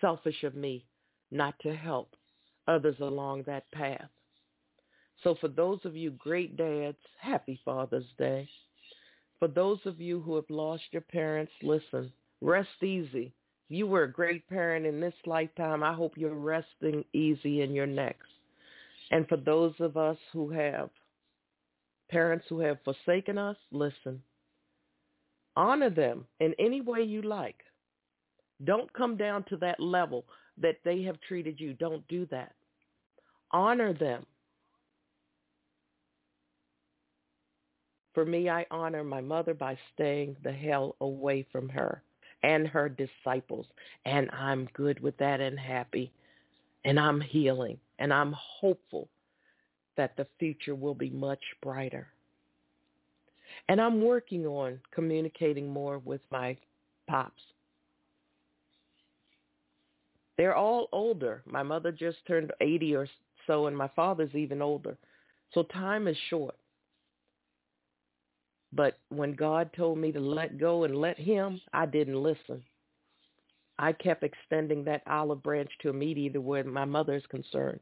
selfish 0.00 0.42
of 0.42 0.54
me 0.54 0.84
not 1.30 1.54
to 1.60 1.74
help 1.74 2.14
others 2.66 2.96
along 3.00 3.44
that 3.44 3.70
path. 3.70 4.08
So 5.22 5.36
for 5.40 5.48
those 5.48 5.80
of 5.84 5.96
you 5.96 6.10
great 6.12 6.56
dads, 6.56 6.96
happy 7.20 7.60
Father's 7.64 8.04
Day. 8.18 8.48
For 9.38 9.48
those 9.48 9.78
of 9.86 10.00
you 10.00 10.20
who 10.20 10.36
have 10.36 10.48
lost 10.50 10.82
your 10.92 11.02
parents, 11.02 11.52
listen, 11.62 12.12
rest 12.40 12.82
easy. 12.82 13.32
You 13.72 13.86
were 13.86 14.02
a 14.02 14.12
great 14.12 14.48
parent 14.48 14.84
in 14.84 15.00
this 15.00 15.14
lifetime, 15.26 15.84
I 15.84 15.94
hope 15.94 16.14
you're 16.16 16.34
resting 16.34 17.04
easy 17.12 17.62
in 17.62 17.72
your 17.72 17.86
next. 17.86 18.26
And 19.12 19.28
for 19.28 19.36
those 19.36 19.74
of 19.78 19.96
us 19.96 20.18
who 20.32 20.50
have 20.50 20.90
parents 22.10 22.46
who 22.48 22.58
have 22.58 22.78
forsaken 22.84 23.38
us, 23.38 23.56
listen, 23.70 24.20
honor 25.54 25.88
them 25.88 26.26
in 26.40 26.52
any 26.58 26.80
way 26.80 27.02
you 27.02 27.22
like. 27.22 27.60
Don't 28.64 28.92
come 28.92 29.16
down 29.16 29.44
to 29.44 29.56
that 29.58 29.78
level 29.78 30.24
that 30.58 30.78
they 30.84 31.02
have 31.02 31.20
treated 31.20 31.60
you. 31.60 31.72
Don't 31.74 32.06
do 32.08 32.26
that. 32.32 32.52
Honor 33.52 33.94
them. 33.94 34.26
For 38.14 38.24
me, 38.24 38.48
I 38.50 38.66
honor 38.72 39.04
my 39.04 39.20
mother 39.20 39.54
by 39.54 39.78
staying 39.94 40.36
the 40.42 40.52
hell 40.52 40.96
away 41.00 41.46
from 41.52 41.68
her 41.68 42.02
and 42.42 42.66
her 42.66 42.88
disciples. 42.88 43.66
And 44.04 44.30
I'm 44.30 44.68
good 44.72 45.00
with 45.00 45.16
that 45.18 45.40
and 45.40 45.58
happy. 45.58 46.12
And 46.84 46.98
I'm 46.98 47.20
healing. 47.20 47.78
And 47.98 48.12
I'm 48.12 48.34
hopeful 48.38 49.08
that 49.96 50.16
the 50.16 50.26
future 50.38 50.74
will 50.74 50.94
be 50.94 51.10
much 51.10 51.42
brighter. 51.62 52.08
And 53.68 53.80
I'm 53.80 54.02
working 54.02 54.46
on 54.46 54.80
communicating 54.92 55.68
more 55.68 55.98
with 55.98 56.20
my 56.30 56.56
pops. 57.08 57.42
They're 60.36 60.56
all 60.56 60.88
older. 60.92 61.42
My 61.44 61.62
mother 61.62 61.92
just 61.92 62.18
turned 62.26 62.52
80 62.62 62.94
or 62.94 63.08
so, 63.46 63.66
and 63.66 63.76
my 63.76 63.88
father's 63.94 64.34
even 64.34 64.62
older. 64.62 64.96
So 65.52 65.64
time 65.64 66.08
is 66.08 66.16
short. 66.30 66.54
But 68.72 68.98
when 69.08 69.32
God 69.32 69.70
told 69.76 69.98
me 69.98 70.12
to 70.12 70.20
let 70.20 70.58
go 70.58 70.84
and 70.84 70.96
let 70.96 71.18
him, 71.18 71.60
I 71.72 71.86
didn't 71.86 72.22
listen. 72.22 72.62
I 73.78 73.92
kept 73.92 74.22
extending 74.22 74.84
that 74.84 75.02
olive 75.06 75.42
branch 75.42 75.70
to 75.82 75.88
immediately 75.88 76.38
where 76.38 76.62
my 76.64 76.84
mother 76.84 77.14
is 77.14 77.26
concerned. 77.30 77.80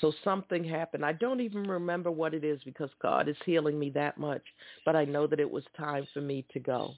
So 0.00 0.12
something 0.22 0.62
happened. 0.64 1.04
I 1.04 1.12
don't 1.12 1.40
even 1.40 1.64
remember 1.64 2.10
what 2.10 2.34
it 2.34 2.44
is 2.44 2.60
because 2.64 2.90
God 3.02 3.28
is 3.28 3.36
healing 3.44 3.78
me 3.78 3.90
that 3.90 4.18
much, 4.18 4.42
but 4.84 4.94
I 4.94 5.04
know 5.04 5.26
that 5.26 5.40
it 5.40 5.50
was 5.50 5.64
time 5.76 6.06
for 6.14 6.20
me 6.20 6.44
to 6.52 6.60
go. 6.60 6.94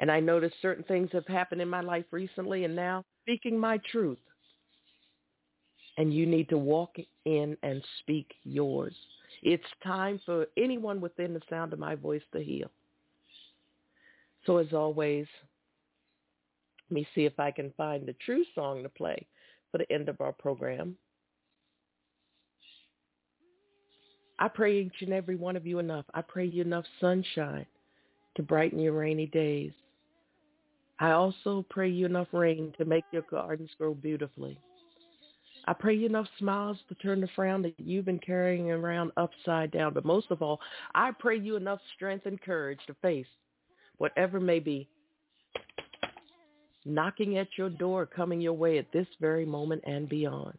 And 0.00 0.10
I 0.10 0.18
noticed 0.18 0.54
certain 0.62 0.84
things 0.84 1.10
have 1.12 1.26
happened 1.26 1.60
in 1.60 1.68
my 1.68 1.82
life 1.82 2.06
recently, 2.10 2.64
and 2.64 2.74
now 2.74 3.04
speaking 3.22 3.58
my 3.58 3.78
truth. 3.90 4.18
And 5.98 6.14
you 6.14 6.24
need 6.24 6.48
to 6.48 6.58
walk 6.58 6.96
in 7.26 7.56
and 7.62 7.84
speak 8.00 8.32
yours. 8.44 8.94
It's 9.42 9.64
time 9.82 10.20
for 10.26 10.46
anyone 10.56 11.00
within 11.00 11.32
the 11.32 11.40
sound 11.48 11.72
of 11.72 11.78
my 11.78 11.94
voice 11.94 12.22
to 12.32 12.42
heal. 12.42 12.70
So 14.46 14.58
as 14.58 14.72
always, 14.72 15.26
let 16.90 16.94
me 16.94 17.06
see 17.14 17.24
if 17.24 17.38
I 17.38 17.50
can 17.50 17.72
find 17.76 18.06
the 18.06 18.14
true 18.24 18.44
song 18.54 18.82
to 18.82 18.88
play 18.88 19.26
for 19.70 19.78
the 19.78 19.90
end 19.92 20.08
of 20.08 20.20
our 20.20 20.32
program. 20.32 20.96
I 24.38 24.48
pray 24.48 24.80
each 24.80 25.02
and 25.02 25.12
every 25.12 25.36
one 25.36 25.56
of 25.56 25.66
you 25.66 25.78
enough. 25.78 26.06
I 26.14 26.22
pray 26.22 26.46
you 26.46 26.62
enough 26.62 26.86
sunshine 27.00 27.66
to 28.36 28.42
brighten 28.42 28.78
your 28.78 28.94
rainy 28.94 29.26
days. 29.26 29.72
I 30.98 31.12
also 31.12 31.64
pray 31.68 31.88
you 31.88 32.06
enough 32.06 32.28
rain 32.32 32.72
to 32.78 32.84
make 32.84 33.04
your 33.12 33.24
gardens 33.30 33.70
grow 33.78 33.94
beautifully. 33.94 34.58
I 35.66 35.72
pray 35.72 35.94
you 35.94 36.06
enough 36.06 36.26
smiles 36.38 36.78
to 36.88 36.94
turn 36.96 37.20
the 37.20 37.28
frown 37.36 37.62
that 37.62 37.74
you've 37.78 38.04
been 38.04 38.18
carrying 38.18 38.70
around 38.70 39.12
upside 39.16 39.70
down. 39.70 39.94
But 39.94 40.04
most 40.04 40.30
of 40.30 40.42
all, 40.42 40.60
I 40.94 41.12
pray 41.18 41.38
you 41.38 41.56
enough 41.56 41.80
strength 41.94 42.26
and 42.26 42.40
courage 42.40 42.80
to 42.86 42.94
face 43.02 43.26
whatever 43.98 44.40
may 44.40 44.58
be 44.58 44.88
knocking 46.84 47.36
at 47.38 47.48
your 47.56 47.68
door, 47.68 48.06
coming 48.06 48.40
your 48.40 48.54
way 48.54 48.78
at 48.78 48.90
this 48.92 49.06
very 49.20 49.44
moment 49.44 49.82
and 49.86 50.08
beyond. 50.08 50.56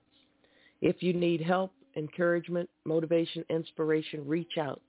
If 0.81 1.01
you 1.01 1.13
need 1.13 1.41
help, 1.41 1.71
encouragement, 1.95 2.69
motivation, 2.85 3.43
inspiration, 3.49 4.27
reach 4.27 4.57
out. 4.59 4.81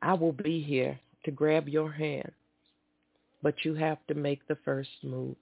I 0.00 0.14
will 0.14 0.32
be 0.32 0.62
here 0.62 0.98
to 1.24 1.30
grab 1.32 1.68
your 1.68 1.90
hand 1.90 2.30
but 3.42 3.54
you 3.64 3.74
have 3.74 3.98
to 4.08 4.14
make 4.14 4.46
the 4.48 4.58
first 4.64 4.90
move. 5.02 5.36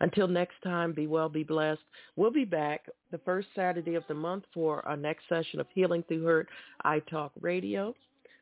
Until 0.00 0.28
next 0.28 0.60
time, 0.62 0.92
be 0.92 1.06
well, 1.06 1.28
be 1.28 1.44
blessed. 1.44 1.82
We'll 2.16 2.30
be 2.30 2.44
back 2.44 2.86
the 3.10 3.18
first 3.18 3.48
Saturday 3.54 3.94
of 3.94 4.04
the 4.08 4.14
month 4.14 4.44
for 4.52 4.86
our 4.86 4.96
next 4.96 5.28
session 5.28 5.60
of 5.60 5.66
Healing 5.74 6.04
Through 6.08 6.24
Hurt 6.24 6.48
I 6.84 7.00
Talk 7.00 7.32
Radio. 7.40 7.94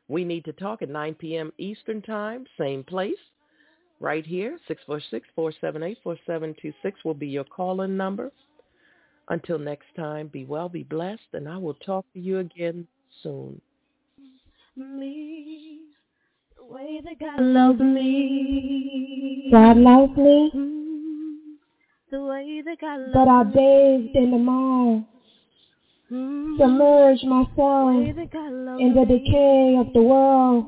We 0.07 0.23
need 0.23 0.45
to 0.45 0.53
talk 0.53 0.81
at 0.81 0.89
9 0.89 1.15
p.m. 1.15 1.51
Eastern 1.57 2.01
Time, 2.01 2.45
same 2.57 2.83
place, 2.83 3.15
right 3.99 4.25
here, 4.25 4.59
646-478-4726 5.37 6.73
will 7.03 7.13
be 7.13 7.27
your 7.27 7.43
call-in 7.43 7.97
number. 7.97 8.31
Until 9.29 9.57
next 9.57 9.87
time, 9.95 10.27
be 10.27 10.45
well, 10.45 10.69
be 10.69 10.83
blessed, 10.83 11.33
and 11.33 11.49
I 11.49 11.57
will 11.57 11.73
talk 11.73 12.05
to 12.13 12.19
you 12.19 12.37
again 12.39 12.87
soon. 13.23 13.59
Me 14.77 15.79
way 16.69 17.01
that 17.03 17.19
God 17.19 17.41
loves 17.41 17.79
me. 17.79 19.49
God 19.51 19.77
loves 19.77 20.17
me. 20.17 20.74
But 23.13 23.27
I 23.27 23.43
bathed 23.43 24.15
in 24.15 24.31
the 24.31 24.37
mire. 24.37 25.03
Mm-hmm. 26.11 26.57
Submerge 26.59 27.23
myself 27.23 27.95
in 28.79 28.93
the 28.95 29.05
decay 29.05 29.75
of 29.79 29.91
the 29.93 30.01
world. 30.01 30.65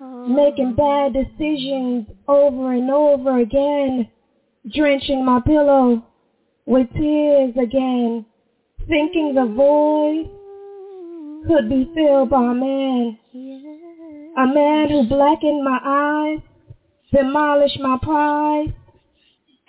Oh. 0.00 0.28
Making 0.28 0.74
bad 0.74 1.12
decisions 1.12 2.06
over 2.28 2.72
and 2.72 2.90
over 2.90 3.38
again. 3.38 4.08
Drenching 4.72 5.24
my 5.24 5.40
pillow 5.40 6.04
with 6.66 6.88
tears 6.94 7.54
again. 7.60 8.24
Thinking 8.86 9.34
the 9.34 9.46
void 9.46 10.30
could 11.46 11.68
be 11.68 11.90
filled 11.94 12.30
by 12.30 12.52
a 12.52 12.54
man. 12.54 13.18
A 14.38 14.46
man 14.46 14.88
who 14.88 15.08
blackened 15.08 15.64
my 15.64 15.80
eyes, 15.84 16.40
demolished 17.12 17.80
my 17.80 17.98
pride, 18.00 18.72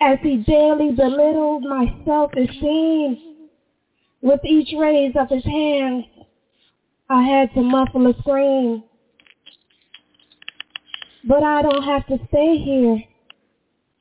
as 0.00 0.18
he 0.22 0.38
daily 0.38 0.92
belittled 0.92 1.62
my 1.62 1.94
self-esteem. 2.04 3.18
With 4.22 4.40
each 4.44 4.74
raise 4.78 5.14
of 5.18 5.28
his 5.30 5.44
hand, 5.44 6.04
I 7.08 7.22
had 7.22 7.52
to 7.54 7.62
muffle 7.62 8.06
a 8.06 8.14
scream. 8.20 8.84
But 11.24 11.42
I 11.42 11.62
don't 11.62 11.82
have 11.82 12.06
to 12.06 12.18
stay 12.28 12.58
here. 12.58 13.02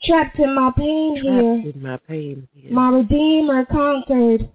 Trapped 0.04 0.40
in 0.40 0.56
my 0.56 0.72
pain 0.78 1.16
Trapped 1.16 1.28
here. 1.28 1.72
In 1.74 1.82
my 1.82 1.98
pain 2.08 2.48
here. 2.54 2.72
My 2.72 2.90
Redeemer 2.90 3.66
conquered 3.66 4.50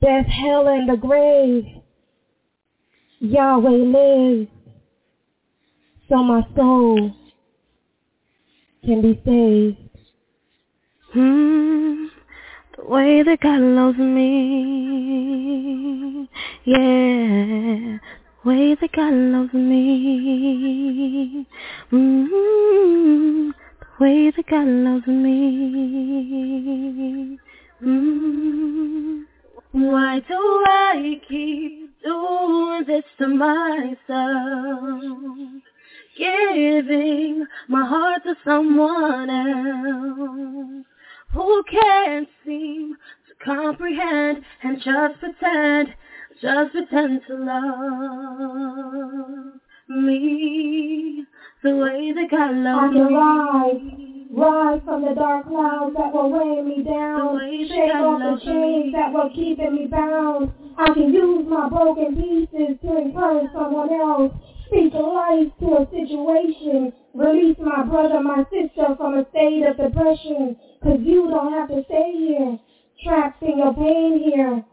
death, 0.00 0.26
hell, 0.26 0.68
and 0.68 0.88
the 0.88 0.96
grave. 0.96 1.64
Yahweh 3.20 3.68
lives, 3.68 4.48
so 6.08 6.22
my 6.22 6.46
soul 6.54 7.12
can 8.84 9.02
be 9.02 9.20
saved. 9.24 9.87
Hmm, 11.12 12.06
the 12.76 12.84
way 12.84 13.22
that 13.22 13.40
God 13.40 13.60
loves 13.60 13.98
me, 13.98 15.48
yeah, 16.64 17.98
the 17.98 18.48
way 18.48 18.74
that 18.74 18.92
God 18.92 19.14
loves 19.14 19.54
me. 19.54 21.46
Mm-hmm 21.92 23.50
way 23.98 24.30
that 24.30 24.46
God 24.48 24.66
loves 24.66 25.06
me. 25.06 26.28
Mm. 27.82 29.24
Why 29.72 30.20
do 30.20 30.64
I 30.66 31.20
keep 31.28 32.00
doing 32.02 32.84
this 32.86 33.04
to 33.18 33.28
myself? 33.28 33.98
Giving 36.16 37.44
my 37.68 37.86
heart 37.86 38.22
to 38.24 38.34
someone 38.44 39.30
else 39.30 40.86
who 41.32 41.62
can't 41.70 42.28
seem 42.44 42.96
to 43.28 43.34
comprehend 43.44 44.44
and 44.62 44.76
just 44.78 45.20
pretend, 45.20 45.94
just 46.40 46.72
pretend 46.72 47.20
to 47.26 47.34
love 47.34 48.48
me 49.88 51.24
the 51.62 51.76
way 51.76 52.12
that 52.12 52.30
God 52.30 52.54
loves 52.54 52.94
me. 52.94 53.00
Rise, 53.14 53.80
rise 54.30 54.80
from 54.84 55.04
the 55.04 55.14
dark 55.14 55.46
clouds 55.48 55.94
that 55.96 56.12
were 56.12 56.28
weighing 56.28 56.68
me 56.68 56.82
down. 56.82 57.40
Shake 57.68 57.94
off 57.94 58.20
the 58.20 58.38
chains 58.44 58.92
that 58.92 59.12
were 59.12 59.30
keeping 59.34 59.74
me 59.74 59.86
bound. 59.86 60.52
I 60.78 60.92
can 60.94 61.12
use 61.12 61.46
my 61.48 61.68
broken 61.68 62.14
pieces 62.16 62.78
to 62.82 62.96
encourage 62.98 63.52
someone 63.52 63.92
else. 63.92 64.32
Speak 64.68 64.94
life 64.94 65.48
to 65.60 65.66
a 65.78 65.88
situation. 65.90 66.92
Release 67.14 67.56
my 67.58 67.84
brother, 67.84 68.20
my 68.20 68.44
sister 68.52 68.94
from 68.96 69.18
a 69.18 69.26
state 69.30 69.64
of 69.66 69.76
depression. 69.76 70.56
Cause 70.82 70.98
you 71.00 71.28
don't 71.28 71.52
have 71.52 71.68
to 71.68 71.82
stay 71.84 72.12
here, 72.16 72.58
trapped 73.02 73.42
in 73.42 73.58
your 73.58 73.74
pain 73.74 74.22
here. 74.22 74.64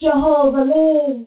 Jehovah 0.00 0.62
lives 0.62 1.26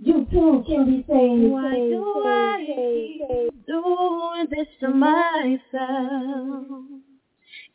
you 0.00 0.26
too 0.30 0.62
can 0.66 0.86
be 0.86 1.04
saved. 1.08 1.50
Why 1.50 1.74
do 1.74 2.22
I 2.24 3.48
doing 3.66 4.46
this 4.48 4.68
to 4.80 4.88
myself? 4.90 5.58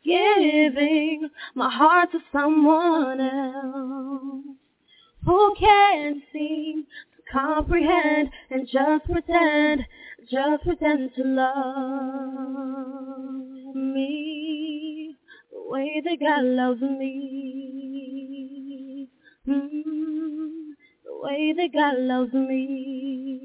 Giving 0.02 1.28
my 1.54 1.70
heart 1.70 2.12
to 2.12 2.18
someone 2.32 3.20
else 3.20 4.56
who 5.26 5.54
can't 5.58 6.22
seem 6.32 6.86
comprehend 7.34 8.30
and 8.50 8.66
just 8.66 9.04
pretend, 9.10 9.84
just 10.30 10.64
pretend 10.64 11.10
to 11.16 11.22
love 11.24 12.54
me 13.74 15.16
the 15.52 15.60
way 15.68 16.00
that 16.04 16.20
God 16.20 16.44
loves 16.44 16.80
me. 16.80 17.90
Mm-hmm 19.46 19.94
way 21.24 21.54
that 21.56 21.72
God 21.72 21.98
loves 21.98 22.34
me. 22.34 23.43